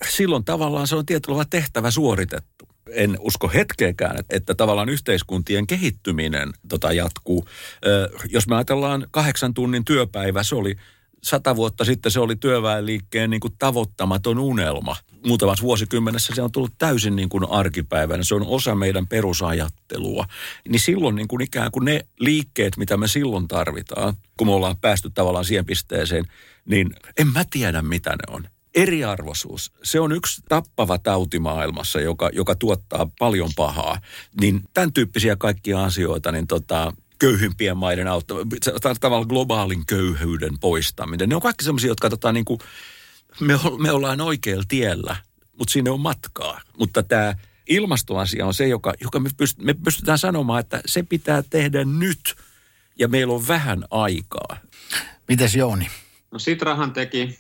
Silloin 0.08 0.44
tavallaan 0.44 0.86
se 0.86 0.96
on 0.96 1.06
tietyllä 1.06 1.44
tehtävä 1.50 1.90
suoritettu 1.90 2.69
en 2.92 3.16
usko 3.20 3.48
hetkeäkään, 3.48 4.18
että, 4.18 4.36
että 4.36 4.54
tavallaan 4.54 4.88
yhteiskuntien 4.88 5.66
kehittyminen 5.66 6.52
tota 6.68 6.92
jatkuu. 6.92 7.48
Ö, 7.86 8.10
jos 8.28 8.48
me 8.48 8.56
ajatellaan 8.56 9.06
kahdeksan 9.10 9.54
tunnin 9.54 9.84
työpäivä, 9.84 10.42
se 10.42 10.54
oli 10.54 10.76
sata 11.22 11.56
vuotta 11.56 11.84
sitten 11.84 12.12
se 12.12 12.20
oli 12.20 12.36
työväenliikkeen 12.36 13.30
niin 13.30 13.40
kuin 13.40 13.54
tavoittamaton 13.58 14.38
unelma. 14.38 14.96
Muutamassa 15.26 15.62
vuosikymmenessä 15.62 16.34
se 16.34 16.42
on 16.42 16.52
tullut 16.52 16.72
täysin 16.78 17.16
niin 17.16 17.28
kuin 17.28 17.50
arkipäivänä. 17.50 18.22
Se 18.22 18.34
on 18.34 18.46
osa 18.46 18.74
meidän 18.74 19.06
perusajattelua. 19.06 20.26
Niin 20.68 20.80
silloin 20.80 21.16
niin 21.16 21.28
kuin 21.28 21.42
ikään 21.42 21.70
kuin 21.70 21.84
ne 21.84 22.06
liikkeet, 22.20 22.76
mitä 22.76 22.96
me 22.96 23.08
silloin 23.08 23.48
tarvitaan, 23.48 24.14
kun 24.36 24.46
me 24.46 24.52
ollaan 24.52 24.76
päästy 24.76 25.10
tavallaan 25.10 25.44
siihen 25.44 25.66
pisteeseen, 25.66 26.24
niin 26.64 26.90
en 27.18 27.26
mä 27.26 27.44
tiedä 27.50 27.82
mitä 27.82 28.10
ne 28.10 28.34
on. 28.34 28.48
Eriarvoisuus, 28.74 29.72
se 29.82 30.00
on 30.00 30.12
yksi 30.12 30.42
tappava 30.48 30.98
tauti 30.98 31.38
maailmassa, 31.38 32.00
joka, 32.00 32.30
joka 32.32 32.54
tuottaa 32.54 33.10
paljon 33.18 33.50
pahaa. 33.56 34.00
Niin 34.40 34.60
tämän 34.74 34.92
tyyppisiä 34.92 35.36
kaikkia 35.36 35.84
asioita, 35.84 36.32
niin 36.32 36.46
tota, 36.46 36.92
köyhimpien 37.18 37.76
maiden 37.76 38.08
auttaminen, 38.08 38.48
tavallaan 39.00 39.28
globaalin 39.28 39.86
köyhyyden 39.86 40.58
poistaminen. 40.58 41.28
Ne 41.28 41.34
on 41.34 41.42
kaikki 41.42 41.64
sellaisia, 41.64 41.88
jotka 41.88 42.10
tota, 42.10 42.32
niin 42.32 42.44
kuin, 42.44 42.60
me, 43.40 43.54
me 43.78 43.92
ollaan 43.92 44.20
oikealla 44.20 44.64
tiellä, 44.68 45.16
mutta 45.58 45.72
sinne 45.72 45.90
on 45.90 46.00
matkaa. 46.00 46.60
Mutta 46.78 47.02
tämä 47.02 47.34
ilmastoasia 47.68 48.46
on 48.46 48.54
se, 48.54 48.68
joka, 48.68 48.94
joka 49.00 49.20
me, 49.20 49.30
pyst, 49.36 49.58
me 49.58 49.74
pystytään 49.74 50.18
sanomaan, 50.18 50.60
että 50.60 50.80
se 50.86 51.02
pitää 51.02 51.42
tehdä 51.50 51.84
nyt 51.84 52.34
ja 52.98 53.08
meillä 53.08 53.34
on 53.34 53.48
vähän 53.48 53.84
aikaa. 53.90 54.56
Mites 55.28 55.54
Jouni? 55.54 55.86
No 56.30 56.38
Sitrahan 56.38 56.92
teki 56.92 57.38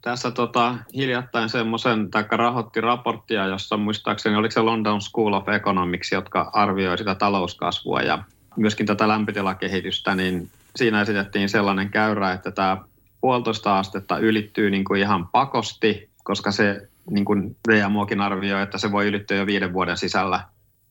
tässä 0.00 0.30
tota, 0.30 0.74
hiljattain 0.94 1.48
semmoisen, 1.48 2.10
tai 2.10 2.24
rahoitti 2.30 2.80
raporttia, 2.80 3.46
jossa 3.46 3.76
muistaakseni, 3.76 4.36
oliko 4.36 4.52
se 4.52 4.60
London 4.60 5.02
School 5.02 5.32
of 5.32 5.48
Economics, 5.48 6.12
jotka 6.12 6.50
arvioi 6.52 6.98
sitä 6.98 7.14
talouskasvua 7.14 8.00
ja 8.00 8.22
myöskin 8.56 8.86
tätä 8.86 9.08
lämpötilakehitystä, 9.08 10.14
niin 10.14 10.50
siinä 10.76 11.00
esitettiin 11.00 11.48
sellainen 11.48 11.90
käyrä, 11.90 12.32
että 12.32 12.50
tämä 12.50 12.76
puolitoista 13.20 13.78
astetta 13.78 14.18
ylittyy 14.18 14.70
niin 14.70 14.84
kuin 14.84 15.00
ihan 15.00 15.28
pakosti, 15.28 16.08
koska 16.24 16.52
se, 16.52 16.88
niin 17.10 17.24
kuin 17.24 17.56
VMOkin 17.68 18.20
arvioi, 18.20 18.62
että 18.62 18.78
se 18.78 18.92
voi 18.92 19.06
ylittyä 19.06 19.36
jo 19.36 19.46
viiden 19.46 19.72
vuoden 19.72 19.96
sisällä. 19.96 20.40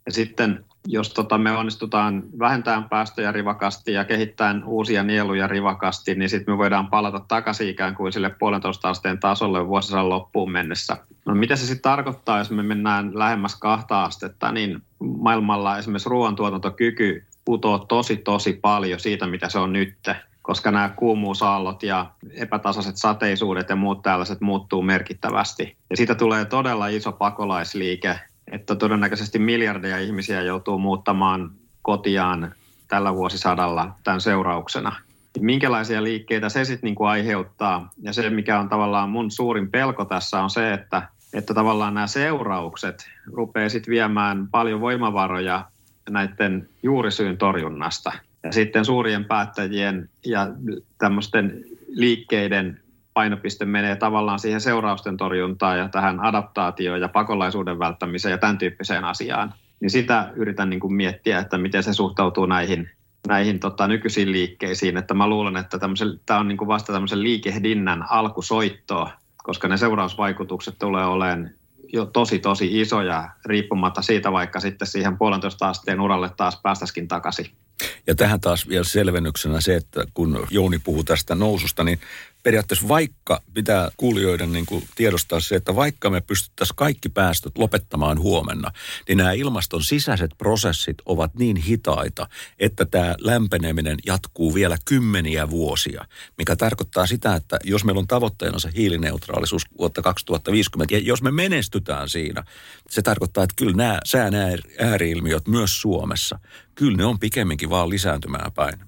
Ja 0.08 0.13
sitten 0.13 0.65
jos 0.88 1.13
tota, 1.13 1.38
me 1.38 1.52
onnistutaan 1.52 2.24
vähentämään 2.39 2.89
päästöjä 2.89 3.32
rivakasti 3.32 3.93
ja 3.93 4.06
kehittämään 4.06 4.63
uusia 4.63 5.04
nieluja 5.04 5.48
rivakasti, 5.48 6.15
niin 6.15 6.30
sitten 6.30 6.54
me 6.54 6.58
voidaan 6.58 6.88
palata 6.88 7.20
takaisin 7.28 7.70
ikään 7.70 7.96
kuin 7.96 8.13
sille 8.13 8.30
puolentoista 8.39 8.89
asteen 8.89 9.20
tasolle 9.20 9.67
vuosisadan 9.67 10.10
loppuun 10.10 10.52
mennessä. 10.52 10.98
No 11.26 11.36
mitä 11.36 11.56
se 11.56 11.65
sitten 11.65 11.82
tarkoittaa, 11.82 12.38
jos 12.38 12.52
me 12.52 12.63
mennään 12.63 13.12
lähemmäs 13.13 13.56
kahta 13.56 14.04
astetta, 14.04 14.52
niin 14.52 14.82
maailmalla 15.00 15.78
esimerkiksi 15.78 16.10
ruoantuotantokyky 16.10 17.26
putoaa 17.46 17.80
tosi 17.80 18.17
tosi 18.17 18.54
paljon 18.54 19.00
siitä, 19.00 19.28
mitä 19.28 19.50
se 19.50 19.60
on 19.60 19.74
nyt, 19.74 19.96
koska 20.41 20.72
nämä 20.72 20.89
kuumuusaallot 20.89 21.84
ja 21.84 22.12
epätasaiset 22.34 22.98
sateisuudet 22.98 23.70
ja 23.70 23.76
muut 23.76 24.02
tällaiset 24.02 24.41
muuttuu 24.41 24.82
merkittävästi. 24.82 25.78
Ja 25.89 25.98
siitä 25.98 26.15
tulee 26.15 26.46
todella 26.46 26.88
iso 26.88 27.12
pakolaisliike, 27.12 28.20
että 28.51 28.75
todennäköisesti 28.75 29.39
miljardeja 29.39 29.99
ihmisiä 29.99 30.41
joutuu 30.41 30.77
muuttamaan 30.77 31.51
kotiaan 31.81 32.53
tällä 32.88 33.15
vuosisadalla 33.15 33.91
tämän 34.03 34.21
seurauksena. 34.21 34.95
Minkälaisia 35.39 36.03
liikkeitä 36.03 36.49
se 36.49 36.65
sitten 36.65 36.88
niinku 36.88 37.03
aiheuttaa? 37.03 37.89
Ja 38.01 38.13
se, 38.13 38.29
mikä 38.29 38.60
on 38.60 38.69
tavallaan 38.69 39.10
mun 39.10 39.31
suurin 39.31 39.71
pelko 39.71 40.05
tässä 40.05 40.43
on 40.43 40.49
se, 40.49 40.73
että, 40.73 41.07
että 41.33 41.53
tavallaan 41.53 41.93
nämä 41.93 42.07
seuraukset 42.07 43.10
rupeaa 43.33 43.69
sitten 43.69 43.91
viemään 43.91 44.47
paljon 44.47 44.81
voimavaroja 44.81 45.65
näiden 46.10 46.69
juurisyyn 46.83 47.38
torjunnasta. 47.38 48.12
Ja 48.43 48.51
sitten 48.51 48.86
suurien 48.86 49.25
päättäjien 49.25 50.10
ja 50.25 50.47
tämmöisten 50.97 51.63
liikkeiden 51.88 52.79
painopiste 53.17 53.65
menee 53.65 53.95
tavallaan 53.95 54.39
siihen 54.39 54.62
seurausten 54.62 55.17
torjuntaan 55.17 55.77
ja 55.77 55.89
tähän 55.89 56.19
adaptaatioon 56.19 57.01
ja 57.01 57.08
pakolaisuuden 57.08 57.80
välttämiseen 57.80 58.32
ja 58.32 58.38
tämän 58.38 58.58
tyyppiseen 58.58 59.06
asiaan. 59.06 59.53
Niin 59.80 59.89
sitä 59.89 60.32
yritän 60.36 60.69
niin 60.69 60.80
kuin 60.80 60.93
miettiä, 60.93 61.39
että 61.39 61.58
miten 61.58 61.84
se 61.84 61.93
suhtautuu 61.93 62.45
näihin, 62.45 62.89
näihin 63.27 63.60
tota, 63.60 63.88
nykyisiin 63.88 64.32
liikkeisiin. 64.32 64.97
Että 64.97 65.13
mä 65.13 65.30
luulen, 65.30 65.58
että 65.58 65.80
tämä 66.25 66.39
on 66.39 66.47
niin 66.47 66.58
kuin 66.58 66.67
vasta 66.67 66.93
tämmöisen 66.93 67.23
liikehdinnän 67.23 68.06
alkusoittoa, 68.10 69.12
koska 69.38 69.67
ne 69.67 69.77
seurausvaikutukset 69.77 70.75
tulee 70.80 71.06
olemaan 71.06 71.49
jo 71.93 72.06
tosi 72.06 72.39
tosi 72.39 72.82
isoja, 72.82 73.30
riippumatta 73.45 74.01
siitä 74.01 74.32
vaikka 74.32 74.60
sitten 74.60 74.88
siihen 74.88 75.17
puolentoista 75.17 75.69
asteen 75.69 76.01
uralle 76.01 76.30
taas 76.38 76.60
päästäisikin 76.63 77.08
takaisin. 77.08 77.45
Ja 78.08 78.15
tähän 78.15 78.41
taas 78.41 78.67
vielä 78.67 78.84
selvennyksenä 78.84 79.62
se, 79.62 79.75
että 79.75 80.06
kun 80.13 80.47
Jouni 80.49 80.80
puhuu 80.80 81.03
tästä 81.03 81.36
noususta, 81.36 81.84
niin 81.84 81.99
periaatteessa 82.47 82.88
vaikka 82.88 83.41
pitää 83.53 83.89
kuulijoiden 83.97 84.53
niin 84.53 84.65
kuin 84.65 84.88
tiedostaa 84.95 85.39
se, 85.39 85.55
että 85.55 85.75
vaikka 85.75 86.10
me 86.10 86.21
pystyttäisiin 86.21 86.75
kaikki 86.75 87.10
päästöt 87.10 87.57
lopettamaan 87.57 88.19
huomenna, 88.19 88.71
niin 89.07 89.17
nämä 89.17 89.31
ilmaston 89.31 89.83
sisäiset 89.83 90.31
prosessit 90.38 90.97
ovat 91.05 91.36
niin 91.36 91.57
hitaita, 91.57 92.27
että 92.60 92.86
tämä 92.86 93.15
lämpeneminen 93.19 93.97
jatkuu 94.05 94.53
vielä 94.53 94.77
kymmeniä 94.86 95.49
vuosia, 95.49 96.05
mikä 96.38 96.55
tarkoittaa 96.55 97.07
sitä, 97.07 97.36
että 97.36 97.60
jos 97.63 97.83
meillä 97.86 97.99
on 97.99 98.07
tavoitteena 98.07 98.60
se 98.60 98.69
hiilineutraalisuus 98.75 99.63
vuotta 99.77 100.01
2050, 100.01 100.95
ja 100.95 100.99
jos 100.99 101.21
me 101.21 101.31
menestytään 101.31 102.10
siinä, 102.10 102.43
se 102.89 103.01
tarkoittaa, 103.01 103.43
että 103.43 103.55
kyllä 103.55 103.75
nämä 103.75 103.99
sään 104.05 104.33
ääriilmiöt 104.79 105.47
myös 105.47 105.81
Suomessa, 105.81 106.39
kyllä 106.75 106.97
ne 106.97 107.05
on 107.05 107.19
pikemminkin 107.19 107.69
vaan 107.69 107.89
lisääntymään 107.89 108.51
päin 108.51 108.87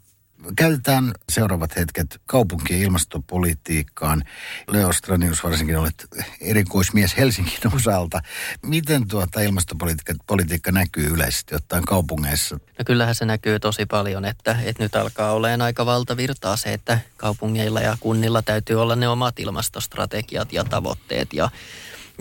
käytetään 0.56 1.14
seuraavat 1.30 1.76
hetket 1.76 2.22
kaupunkien 2.26 2.82
ilmastopolitiikkaan. 2.82 4.24
Leo 4.68 4.94
Stranius 4.94 5.44
varsinkin 5.44 5.78
olet 5.78 6.08
erikoismies 6.42 7.18
Helsingin 7.18 7.60
osalta. 7.76 8.22
Miten 8.66 9.08
tuota 9.08 9.42
ilmastopolitiikka 9.42 10.14
politiikka 10.28 10.72
näkyy 10.72 11.08
yleisesti 11.08 11.56
ottaen 11.56 11.86
kaupungeissa? 11.86 12.56
No 12.56 12.86
kyllähän 12.86 13.16
se 13.16 13.26
näkyy 13.26 13.60
tosi 13.60 13.86
paljon, 13.86 14.26
että, 14.26 14.58
että 14.64 14.84
nyt 14.84 14.96
alkaa 14.96 15.32
olemaan 15.32 15.62
aika 15.62 15.86
valtavirtaa 15.86 16.58
se, 16.58 16.74
että 16.74 17.00
kaupungeilla 17.18 17.82
ja 17.82 17.98
kunnilla 18.00 18.42
täytyy 18.42 18.82
olla 18.82 18.96
ne 18.96 19.08
omat 19.08 19.40
ilmastostrategiat 19.40 20.54
ja 20.54 20.64
tavoitteet 20.64 21.34
ja 21.34 21.50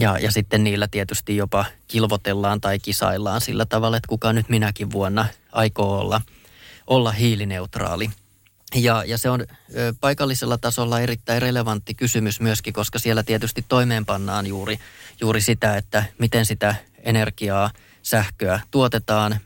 ja, 0.01 0.19
ja 0.19 0.31
sitten 0.31 0.65
niillä 0.65 0.89
tietysti 0.89 1.37
jopa 1.37 1.65
kilvotellaan 1.89 2.61
tai 2.61 2.79
kisaillaan 2.79 3.41
sillä 3.41 3.67
tavalla, 3.67 3.97
että 3.97 4.09
kuka 4.09 4.33
nyt 4.33 4.49
minäkin 4.49 4.91
vuonna 4.91 5.27
aikoo 5.53 5.99
olla– 5.99 6.21
olla 6.89 7.13
hiilineutraali. 7.13 8.11
Ja, 8.75 9.05
ja 9.07 9.19
se 9.19 9.31
on 9.31 9.41
ö, 9.41 9.95
paikallisella 10.01 10.59
tasolla 10.59 11.01
erittäin 11.01 11.43
relevantti 11.43 11.95
kysymys 11.95 12.41
myöskin, 12.41 12.73
koska 12.73 12.99
siellä 12.99 13.23
tietysti 13.23 13.65
toimeenpannaan 13.69 14.47
juuri, 14.47 14.79
juuri 15.21 15.41
sitä, 15.41 15.77
että 15.77 16.05
miten 16.19 16.47
sitä 16.47 16.75
energiaa, 16.99 17.71
sähköä 18.03 18.61
tuotetaan. 18.71 19.41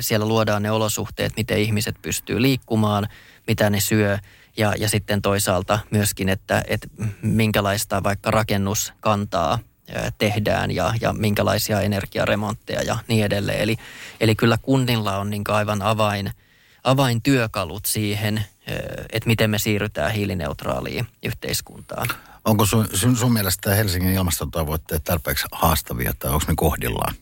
Siellä 0.00 0.26
luodaan 0.26 0.62
ne 0.62 0.70
olosuhteet, 0.70 1.32
miten 1.36 1.58
ihmiset 1.58 1.96
pystyy 2.02 2.42
liikkumaan, 2.42 3.08
mitä 3.46 3.70
ne 3.70 3.80
syö 3.80 4.18
ja, 4.56 4.74
ja 4.78 4.88
sitten 4.88 5.22
toisaalta 5.22 5.78
myöskin, 5.90 6.28
että, 6.28 6.62
että 6.66 6.88
minkälaista 7.22 8.02
vaikka 8.02 8.30
rakennuskantaa 8.30 9.58
tehdään 10.18 10.70
ja, 10.70 10.94
ja 11.00 11.12
minkälaisia 11.12 11.80
energiaremontteja 11.80 12.82
ja 12.82 12.98
niin 13.08 13.24
edelleen. 13.24 13.60
Eli, 13.60 13.76
eli 14.20 14.34
kyllä 14.34 14.58
kunnilla 14.62 15.18
on 15.18 15.30
niin 15.30 15.44
aivan 15.48 15.82
avain– 15.82 16.32
avaintyökalut 16.90 17.84
siihen, 17.84 18.44
että 19.12 19.26
miten 19.26 19.50
me 19.50 19.58
siirrytään 19.58 20.12
hiilineutraaliin 20.12 21.06
yhteiskuntaan. 21.24 22.08
Onko 22.44 22.66
sun, 22.66 22.88
sun, 22.94 23.16
sun 23.16 23.32
mielestä 23.32 23.74
Helsingin 23.74 24.14
ilmastotavoitteet 24.14 25.04
tarpeeksi 25.04 25.46
haastavia 25.52 26.12
tai 26.18 26.30
onko 26.30 26.44
ne 26.48 26.54
kohdillaan? 26.56 27.14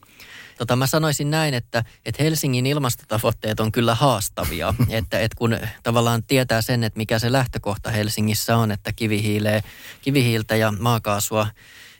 Tota, 0.57 0.75
mä 0.75 0.87
sanoisin 0.87 1.31
näin, 1.31 1.53
että, 1.53 1.83
että 2.05 2.23
Helsingin 2.23 2.65
ilmastotavoitteet 2.65 3.59
on 3.59 3.71
kyllä 3.71 3.95
haastavia. 3.95 4.73
että, 4.89 5.19
että 5.19 5.37
kun 5.37 5.57
tavallaan 5.83 6.23
tietää 6.23 6.61
sen, 6.61 6.83
että 6.83 6.97
mikä 6.97 7.19
se 7.19 7.31
lähtökohta 7.31 7.91
Helsingissä 7.91 8.57
on, 8.57 8.71
että 8.71 8.93
kivihiileä, 8.93 9.61
kivihiiltä 10.01 10.55
ja 10.55 10.73
maakaasua 10.79 11.47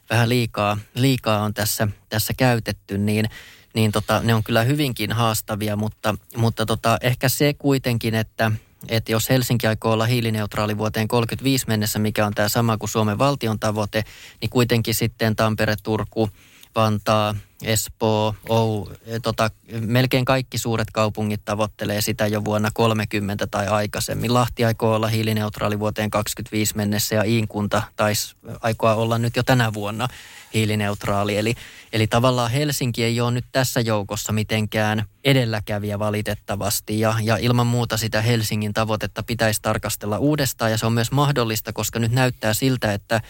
vähän 0.10 0.30
liikaa, 0.30 0.78
liikaa 0.94 1.44
on 1.44 1.54
tässä, 1.54 1.88
tässä 2.10 2.34
käytetty, 2.38 2.98
niin– 2.98 3.30
niin 3.74 3.92
tota, 3.92 4.22
ne 4.24 4.34
on 4.34 4.44
kyllä 4.44 4.64
hyvinkin 4.64 5.12
haastavia, 5.12 5.76
mutta, 5.76 6.16
mutta 6.36 6.66
tota, 6.66 6.98
ehkä 7.02 7.30
se 7.30 7.54
kuitenkin, 7.54 8.16
että, 8.16 8.52
että 8.90 9.12
jos 9.12 9.30
Helsinki 9.30 9.68
aikoo 9.68 9.92
olla 9.94 10.06
hiilineutraali 10.06 10.78
vuoteen 10.78 11.08
35 11.08 11.68
mennessä, 11.68 12.00
mikä 12.00 12.26
on 12.26 12.34
tämä 12.34 12.50
sama 12.50 12.78
kuin 12.78 12.90
Suomen 12.90 13.18
valtion 13.18 13.60
tavoite, 13.60 14.04
niin 14.42 14.50
kuitenkin 14.50 14.96
sitten 14.96 15.36
Tampere, 15.36 15.76
Turku, 15.84 16.30
Vantaa, 16.76 17.36
Espoo, 17.64 18.36
Ou, 18.50 18.90
e, 19.06 19.20
tota, 19.20 19.50
melkein 19.80 20.26
kaikki 20.26 20.58
suuret 20.58 20.88
kaupungit 20.94 21.42
tavoittelee 21.46 22.02
sitä 22.02 22.28
jo 22.28 22.46
vuonna 22.46 22.70
30 22.74 23.48
tai 23.48 23.68
aikaisemmin. 23.68 24.34
Lahti 24.34 24.66
aikoo 24.66 24.96
olla 24.96 25.08
hiilineutraali 25.08 25.80
vuoteen 25.80 26.10
25 26.10 26.76
mennessä 26.76 27.16
ja 27.16 27.24
Iinkunta 27.24 27.82
taisi 27.96 28.36
aikoa 28.62 28.96
olla 28.96 29.18
nyt 29.18 29.36
jo 29.36 29.44
tänä 29.44 29.74
vuonna 29.74 30.08
hiilineutraali. 30.54 31.38
Eli, 31.38 31.56
eli 31.94 32.08
tavallaan 32.08 32.52
Helsinki 32.52 33.04
ei 33.04 33.22
ole 33.22 33.32
nyt 33.32 33.46
tässä 33.52 33.82
joukossa 33.82 34.34
mitenkään 34.34 35.06
edelläkävijä 35.24 36.00
valitettavasti 36.00 37.00
ja, 37.00 37.16
ja 37.22 37.38
ilman 37.38 37.68
muuta 37.68 37.98
sitä 37.98 38.22
Helsingin 38.22 38.74
tavoitetta 38.74 39.24
pitäisi 39.24 39.62
tarkastella 39.62 40.18
uudestaan 40.18 40.72
ja 40.72 40.78
se 40.78 40.86
on 40.86 40.94
myös 40.94 41.12
mahdollista, 41.12 41.74
koska 41.74 42.00
nyt 42.00 42.12
näyttää 42.12 42.54
siltä, 42.54 42.94
että 42.94 43.22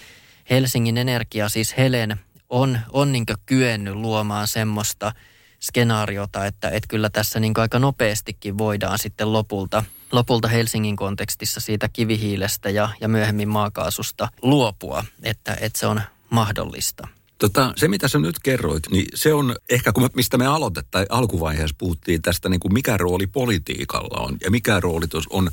Helsingin 0.50 0.98
Energia, 0.98 1.50
siis 1.50 1.78
Helen, 1.78 2.20
on, 2.50 2.80
on 2.94 3.12
niin 3.12 3.26
kyennyt 3.46 3.96
luomaan 3.96 4.48
semmoista 4.48 5.14
skenaariota, 5.60 6.46
että, 6.46 6.70
että 6.70 6.88
kyllä 6.88 7.10
tässä 7.10 7.40
niin 7.40 7.54
aika 7.56 7.80
nopeastikin 7.80 8.58
voidaan 8.58 9.00
sitten 9.00 9.34
lopulta, 9.34 9.84
lopulta 10.12 10.48
Helsingin 10.48 10.96
kontekstissa 10.96 11.60
siitä 11.60 11.90
kivihiilestä 11.90 12.70
ja, 12.70 12.90
ja 13.02 13.08
myöhemmin 13.08 13.50
maakaasusta 13.50 14.30
luopua, 14.42 15.06
että, 15.24 15.58
että 15.62 15.80
se 15.80 15.88
on 15.88 16.02
mahdollista. 16.30 17.08
Tota, 17.38 17.74
se, 17.76 17.88
mitä 17.88 18.08
sä 18.08 18.20
nyt 18.20 18.40
kerroit, 18.44 18.84
niin 18.92 19.06
se 19.16 19.34
on 19.34 19.56
ehkä, 19.70 19.92
kun 19.92 20.04
me, 20.04 20.10
mistä 20.16 20.38
me 20.38 20.48
aloitettiin, 20.48 21.06
alkuvaiheessa 21.10 21.76
puhuttiin 21.78 22.22
tästä, 22.22 22.50
niin 22.50 22.60
kuin 22.60 22.74
mikä 22.74 22.98
rooli 22.98 23.28
politiikalla 23.28 24.22
on 24.22 24.38
ja 24.44 24.52
mikä 24.52 24.80
rooli 24.80 25.06
on 25.30 25.50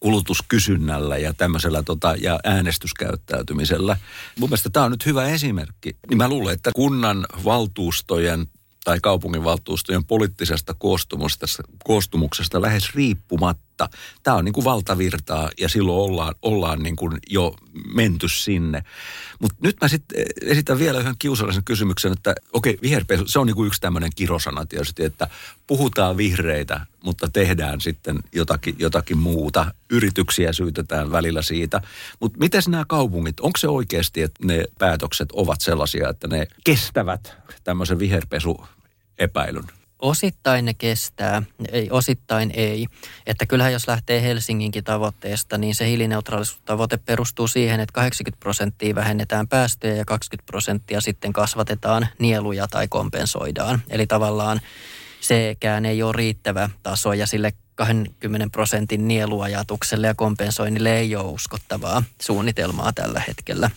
kulutuskysynnällä 0.00 1.18
ja 1.18 1.34
tämmöisellä 1.34 1.82
tota, 1.82 2.14
ja 2.20 2.40
äänestyskäyttäytymisellä. 2.44 3.96
Mun 4.38 4.48
mielestä 4.48 4.70
tämä 4.70 4.86
on 4.86 4.90
nyt 4.90 5.06
hyvä 5.06 5.26
esimerkki. 5.26 5.96
Niin 6.08 6.18
mä 6.18 6.28
luulen, 6.28 6.54
että 6.54 6.70
kunnan 6.74 7.26
valtuustojen 7.44 8.46
tai 8.84 8.98
kaupunginvaltuustojen 9.02 10.04
poliittisesta 10.04 10.74
koostumuksesta, 10.74 11.62
koostumuksesta 11.84 12.62
lähes 12.62 12.94
riippumatta. 12.94 13.73
Tämä 14.22 14.36
on 14.36 14.44
niin 14.44 14.52
kuin 14.52 14.64
valtavirtaa 14.64 15.50
ja 15.60 15.68
silloin 15.68 16.10
ollaan, 16.10 16.34
ollaan 16.42 16.82
niin 16.82 16.96
kuin 16.96 17.18
jo 17.30 17.54
menty 17.94 18.28
sinne. 18.28 18.84
Mutta 19.40 19.56
nyt 19.60 19.76
mä 19.80 19.88
sitten 19.88 20.24
esitän 20.42 20.78
vielä 20.78 20.98
yhden 20.98 21.14
kiusallisen 21.18 21.64
kysymyksen, 21.64 22.12
että 22.12 22.34
okei, 22.52 22.78
viherpesu, 22.82 23.28
se 23.28 23.38
on 23.38 23.46
niin 23.46 23.56
kuin 23.56 23.66
yksi 23.66 23.80
tämmöinen 23.80 24.10
kirosana 24.16 24.66
tietysti, 24.66 25.04
että 25.04 25.28
puhutaan 25.66 26.16
vihreitä, 26.16 26.86
mutta 27.04 27.28
tehdään 27.28 27.80
sitten 27.80 28.18
jotakin, 28.32 28.76
jotakin 28.78 29.18
muuta. 29.18 29.74
Yrityksiä 29.90 30.52
syytetään 30.52 31.12
välillä 31.12 31.42
siitä. 31.42 31.80
Mutta 32.20 32.38
miten 32.38 32.62
nämä 32.68 32.84
kaupungit, 32.88 33.40
onko 33.40 33.58
se 33.58 33.68
oikeasti, 33.68 34.22
että 34.22 34.46
ne 34.46 34.64
päätökset 34.78 35.28
ovat 35.32 35.60
sellaisia, 35.60 36.08
että 36.08 36.28
ne 36.28 36.46
kestävät 36.64 37.36
tämmöisen 37.64 37.98
viherpesu 37.98 38.66
epäilyn? 39.18 39.64
Osittain 39.98 40.64
ne 40.64 40.74
kestää, 40.74 41.42
ei, 41.72 41.90
osittain 41.90 42.50
ei. 42.54 42.86
Että 43.26 43.46
kyllähän 43.46 43.72
jos 43.72 43.88
lähtee 43.88 44.22
Helsinginkin 44.22 44.84
tavoitteesta, 44.84 45.58
niin 45.58 45.74
se 45.74 45.86
hiilineutraalisuustavoite 45.86 46.96
perustuu 46.96 47.48
siihen, 47.48 47.80
että 47.80 47.92
80 47.92 48.40
prosenttia 48.40 48.94
vähennetään 48.94 49.48
päästöjä 49.48 49.94
ja 49.94 50.04
20 50.04 50.46
prosenttia 50.46 51.00
sitten 51.00 51.32
kasvatetaan 51.32 52.08
nieluja 52.18 52.68
tai 52.68 52.88
kompensoidaan. 52.88 53.82
Eli 53.88 54.06
tavallaan 54.06 54.60
sekään 55.20 55.86
ei 55.86 56.02
ole 56.02 56.12
riittävä 56.16 56.70
taso 56.82 57.12
ja 57.12 57.26
sille 57.26 57.52
20 57.74 58.48
prosentin 58.52 59.08
nieluajatukselle 59.08 60.06
ja 60.06 60.14
kompensoinnille 60.14 60.98
ei 60.98 61.16
ole 61.16 61.32
uskottavaa 61.32 62.02
suunnitelmaa 62.22 62.92
tällä 62.92 63.22
hetkellä. 63.28 63.70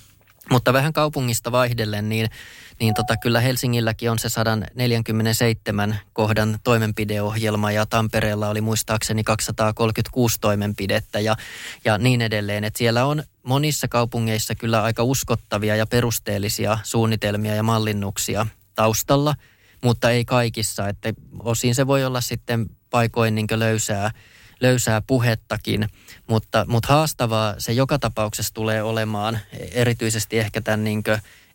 Mutta 0.52 0.74
vähän 0.74 0.94
kaupungista 0.94 1.52
vaihdellen, 1.52 2.10
niin, 2.10 2.30
niin 2.80 2.94
tota, 2.94 3.18
kyllä 3.18 3.40
Helsingilläkin 3.42 4.12
on 4.12 4.20
se 4.20 4.30
147 4.30 6.00
kohdan 6.14 6.60
toimenpideohjelma 6.64 7.72
ja 7.72 7.86
Tampereella 7.86 8.50
oli 8.50 8.62
muistaakseni 8.62 9.24
236 9.24 10.38
toimenpidettä 10.42 11.20
ja, 11.20 11.36
ja 11.86 11.98
niin 11.98 12.22
edelleen. 12.22 12.64
Et 12.64 12.76
siellä 12.76 13.06
on 13.06 13.24
monissa 13.44 13.88
kaupungeissa 13.88 14.56
kyllä 14.56 14.84
aika 14.84 15.04
uskottavia 15.04 15.76
ja 15.76 15.88
perusteellisia 15.88 16.78
suunnitelmia 16.84 17.56
ja 17.56 17.64
mallinnuksia 17.64 18.48
taustalla, 18.76 19.36
mutta 19.84 20.10
ei 20.10 20.26
kaikissa. 20.26 20.88
Että 20.88 21.14
osin 21.40 21.76
se 21.76 21.88
voi 21.88 22.06
olla 22.06 22.22
sitten 22.22 22.70
paikoin 22.90 23.36
niin 23.36 23.48
löysää 23.56 24.12
löysää 24.62 25.02
puhettakin, 25.02 25.88
mutta, 26.28 26.66
mutta 26.68 26.94
haastavaa 26.94 27.56
se 27.58 27.74
joka 27.74 28.00
tapauksessa 28.00 28.54
tulee 28.54 28.84
olemaan, 28.84 29.40
erityisesti 29.72 30.40
ehkä 30.40 30.62
tämän 30.62 30.84
niin 30.84 31.04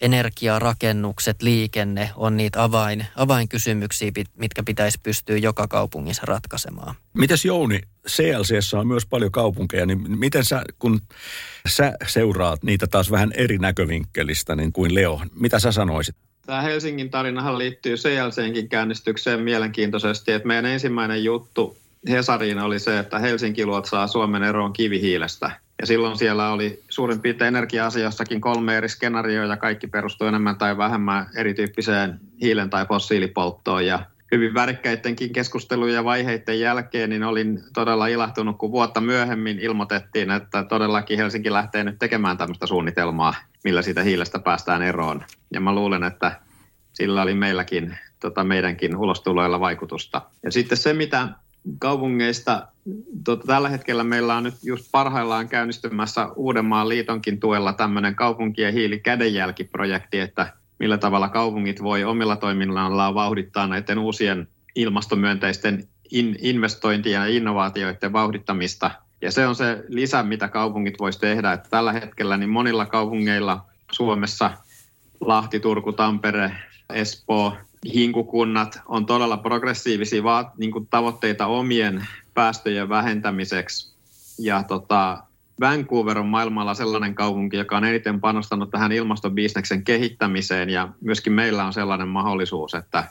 energiarakennukset, 0.01 1.43
liikenne 1.43 2.11
on 2.17 2.37
niitä 2.37 2.63
avain, 2.63 3.07
avainkysymyksiä, 3.17 4.13
mitkä 4.37 4.63
pitäisi 4.63 5.01
pystyä 5.03 5.37
joka 5.37 5.69
kaupungissa 5.69 6.23
ratkaisemaan. 6.27 6.95
Mitäs 7.15 7.45
Jouni, 7.45 7.81
CLCssä 8.09 8.79
on 8.79 8.87
myös 8.87 9.07
paljon 9.07 9.33
kaupunkeja, 9.33 9.87
niin 9.87 10.19
miten 10.19 10.45
sä, 10.45 10.63
kun 10.79 11.01
sä 11.69 11.93
seuraat 12.07 12.63
niitä 12.63 12.87
taas 12.87 13.11
vähän 13.11 13.33
eri 13.35 13.59
näkövinkkelistä 13.59 14.57
niin 14.57 14.73
kuin 14.73 14.95
Leo, 14.95 15.21
mitä 15.35 15.59
sä 15.59 15.73
sanoisit? 15.73 16.17
Tämä 16.47 16.63
Helsingin 16.63 17.11
tarinahan 17.11 17.59
liittyy 17.59 17.97
CLCnkin 17.97 18.69
käynnistykseen 18.69 19.41
mielenkiintoisesti, 19.41 20.33
että 20.33 20.49
meidän 20.49 20.67
ensimmäinen 20.67 21.25
juttu 21.25 21.77
Hesariin 22.09 22.59
oli 22.59 22.79
se, 22.79 22.99
että 22.99 23.19
Helsinki 23.19 23.67
luotsaa 23.67 24.07
Suomen 24.07 24.43
eroon 24.43 24.73
kivihiilestä. 24.73 25.51
Ja 25.81 25.87
silloin 25.87 26.19
siellä 26.19 26.53
oli 26.53 26.83
suurin 26.89 27.21
piirtein 27.21 27.57
energia-asiassakin 27.57 28.41
kolme 28.41 28.77
eri 28.77 28.89
skenaarioa 28.89 29.47
ja 29.47 29.57
kaikki 29.57 29.87
perustui 29.87 30.29
enemmän 30.29 30.59
tai 30.59 30.79
vähemmän 30.79 31.27
erityyppiseen 31.37 32.21
hiilen 32.41 32.71
tai 32.71 32.87
fossiilipolttoon. 32.87 33.87
Ja 33.87 34.07
hyvin 34.33 34.55
värikkäidenkin 34.55 35.33
keskustelujen 35.33 35.95
ja 35.95 36.05
vaiheiden 36.05 36.61
jälkeen 36.61 37.11
niin 37.11 37.25
olin 37.25 37.61
todella 37.75 38.07
ilahtunut, 38.07 38.59
kun 38.59 38.73
vuotta 38.73 39.01
myöhemmin 39.01 39.59
ilmoitettiin, 39.59 40.31
että 40.31 40.65
todellakin 40.65 41.19
Helsinki 41.19 41.53
lähtee 41.53 41.85
nyt 41.85 41.99
tekemään 41.99 42.39
tämmöistä 42.39 42.67
suunnitelmaa, 42.67 43.35
millä 43.65 43.83
siitä 43.83 44.03
hiilestä 44.03 44.39
päästään 44.39 44.83
eroon. 44.83 45.25
Ja 45.53 45.61
mä 45.61 45.75
luulen, 45.75 46.05
että 46.05 46.41
sillä 46.93 47.23
oli 47.23 47.35
meilläkin 47.35 47.99
tota 48.21 48.45
meidänkin 48.45 48.97
ulostuloilla 48.97 49.61
vaikutusta. 49.61 50.23
Ja 50.43 50.53
sitten 50.53 50.79
se, 50.79 50.93
mitä 50.93 51.29
kaupungeista, 51.79 52.69
tota, 53.25 53.47
tällä 53.47 53.69
hetkellä 53.69 54.05
meillä 54.05 54.35
on 54.35 54.43
nyt 54.43 54.55
just 54.63 54.89
parhaillaan 54.93 55.49
käynnistymässä 55.49 56.29
Uudenmaan 56.37 56.89
liitonkin 56.89 57.41
tuella 57.41 57.73
tämmöinen 57.73 58.15
kaupunkien 58.15 58.73
hiilikädenjälkiprojekti, 58.73 60.21
että 60.21 60.53
millä 60.79 60.99
tavalla 60.99 61.29
kaupungit 61.29 61.83
voi 61.83 62.05
omilla 62.05 62.37
toiminnallaan 62.37 63.15
vauhdittaa 63.15 63.67
näiden 63.67 63.99
uusien 63.99 64.49
ilmastomyönteisten 64.75 65.89
in, 66.11 66.37
investointien 66.41 67.21
ja 67.21 67.27
innovaatioiden 67.27 68.13
vauhdittamista. 68.13 68.91
Ja 69.21 69.31
se 69.31 69.47
on 69.47 69.55
se 69.55 69.85
lisä, 69.89 70.23
mitä 70.23 70.49
kaupungit 70.49 70.99
voisi 70.99 71.21
tehdä. 71.21 71.53
Että 71.53 71.69
tällä 71.71 71.93
hetkellä 71.93 72.37
niin 72.37 72.51
monilla 72.51 72.87
kaupungeilla 72.87 73.65
Suomessa, 73.93 74.51
Lahti, 75.21 75.61
Turku, 75.61 75.93
Tampere, 75.93 76.57
Espoo, 76.93 77.57
hinkukunnat 77.95 78.81
on 78.87 79.07
todella 79.07 79.37
progressiivisia 79.37 80.23
vaat, 80.23 80.59
niin 80.59 80.73
kuin 80.73 80.87
tavoitteita 80.87 81.47
omien 81.47 82.07
päästöjen 82.35 82.89
vähentämiseksi. 82.89 83.95
Ja 84.39 84.63
tota, 84.63 85.23
Vancouver 85.61 86.19
on 86.19 86.27
maailmalla 86.27 86.75
sellainen 86.75 87.15
kaupunki, 87.15 87.57
joka 87.57 87.77
on 87.77 87.85
eniten 87.85 88.21
panostanut 88.21 88.71
tähän 88.71 88.93
ilmastobisneksen 88.93 89.85
kehittämiseen 89.85 90.71
ja 90.71 90.89
myöskin 91.01 91.33
meillä 91.33 91.65
on 91.65 91.73
sellainen 91.73 92.09
mahdollisuus, 92.09 92.75
että 92.75 93.05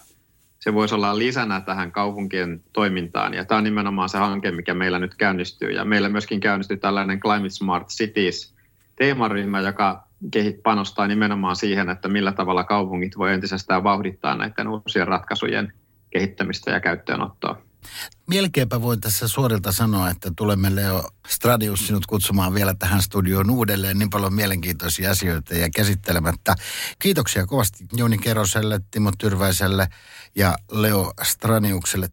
se 0.60 0.74
voisi 0.74 0.96
olla 0.96 1.18
lisänä 1.18 1.62
tähän 1.62 1.92
kaupunkien 1.92 2.64
toimintaan. 2.74 3.34
Ja 3.34 3.46
tämä 3.46 3.58
on 3.58 3.64
nimenomaan 3.64 4.10
se 4.10 4.18
hanke, 4.18 4.52
mikä 4.52 4.74
meillä 4.74 5.00
nyt 5.00 5.16
käynnistyy. 5.16 5.72
Ja 5.72 5.86
meillä 5.86 6.10
myöskin 6.10 6.40
käynnistyy 6.40 6.78
tällainen 6.78 7.20
Climate 7.20 7.50
Smart 7.50 7.88
Cities 7.88 8.54
teemaryhmä, 9.02 9.60
joka 9.60 10.08
panostaa 10.64 11.08
nimenomaan 11.08 11.56
siihen, 11.56 11.90
että 11.90 12.08
millä 12.08 12.32
tavalla 12.32 12.64
kaupungit 12.64 13.18
voi 13.18 13.34
entisestään 13.34 13.84
vauhdittaa 13.84 14.36
näiden 14.36 14.68
uusien 14.68 15.08
ratkaisujen 15.08 15.74
kehittämistä 16.10 16.72
ja 16.72 16.80
käyttöönottoa. 16.80 17.62
Melkeinpä 18.28 18.82
voin 18.82 19.02
tässä 19.02 19.28
suorilta 19.28 19.72
sanoa, 19.72 20.10
että 20.10 20.32
tulemme 20.36 20.76
Leo 20.76 21.04
Stradius 21.28 21.88
sinut 21.88 22.06
kutsumaan 22.06 22.54
vielä 22.54 22.74
tähän 22.74 23.02
studioon 23.02 23.50
uudelleen. 23.50 24.00
Niin 24.00 24.10
paljon 24.10 24.34
mielenkiintoisia 24.34 25.12
asioita 25.12 25.56
ja 25.56 25.70
käsittelemättä. 25.76 26.56
Kiitoksia 27.00 27.46
kovasti 27.46 27.86
Jouni 27.94 28.18
Keroselle, 28.18 28.82
Timo 28.92 29.12
Tyrväiselle 29.18 29.88
ja 30.36 30.56
Leo 30.72 31.14
Straniukselle. 31.24 32.08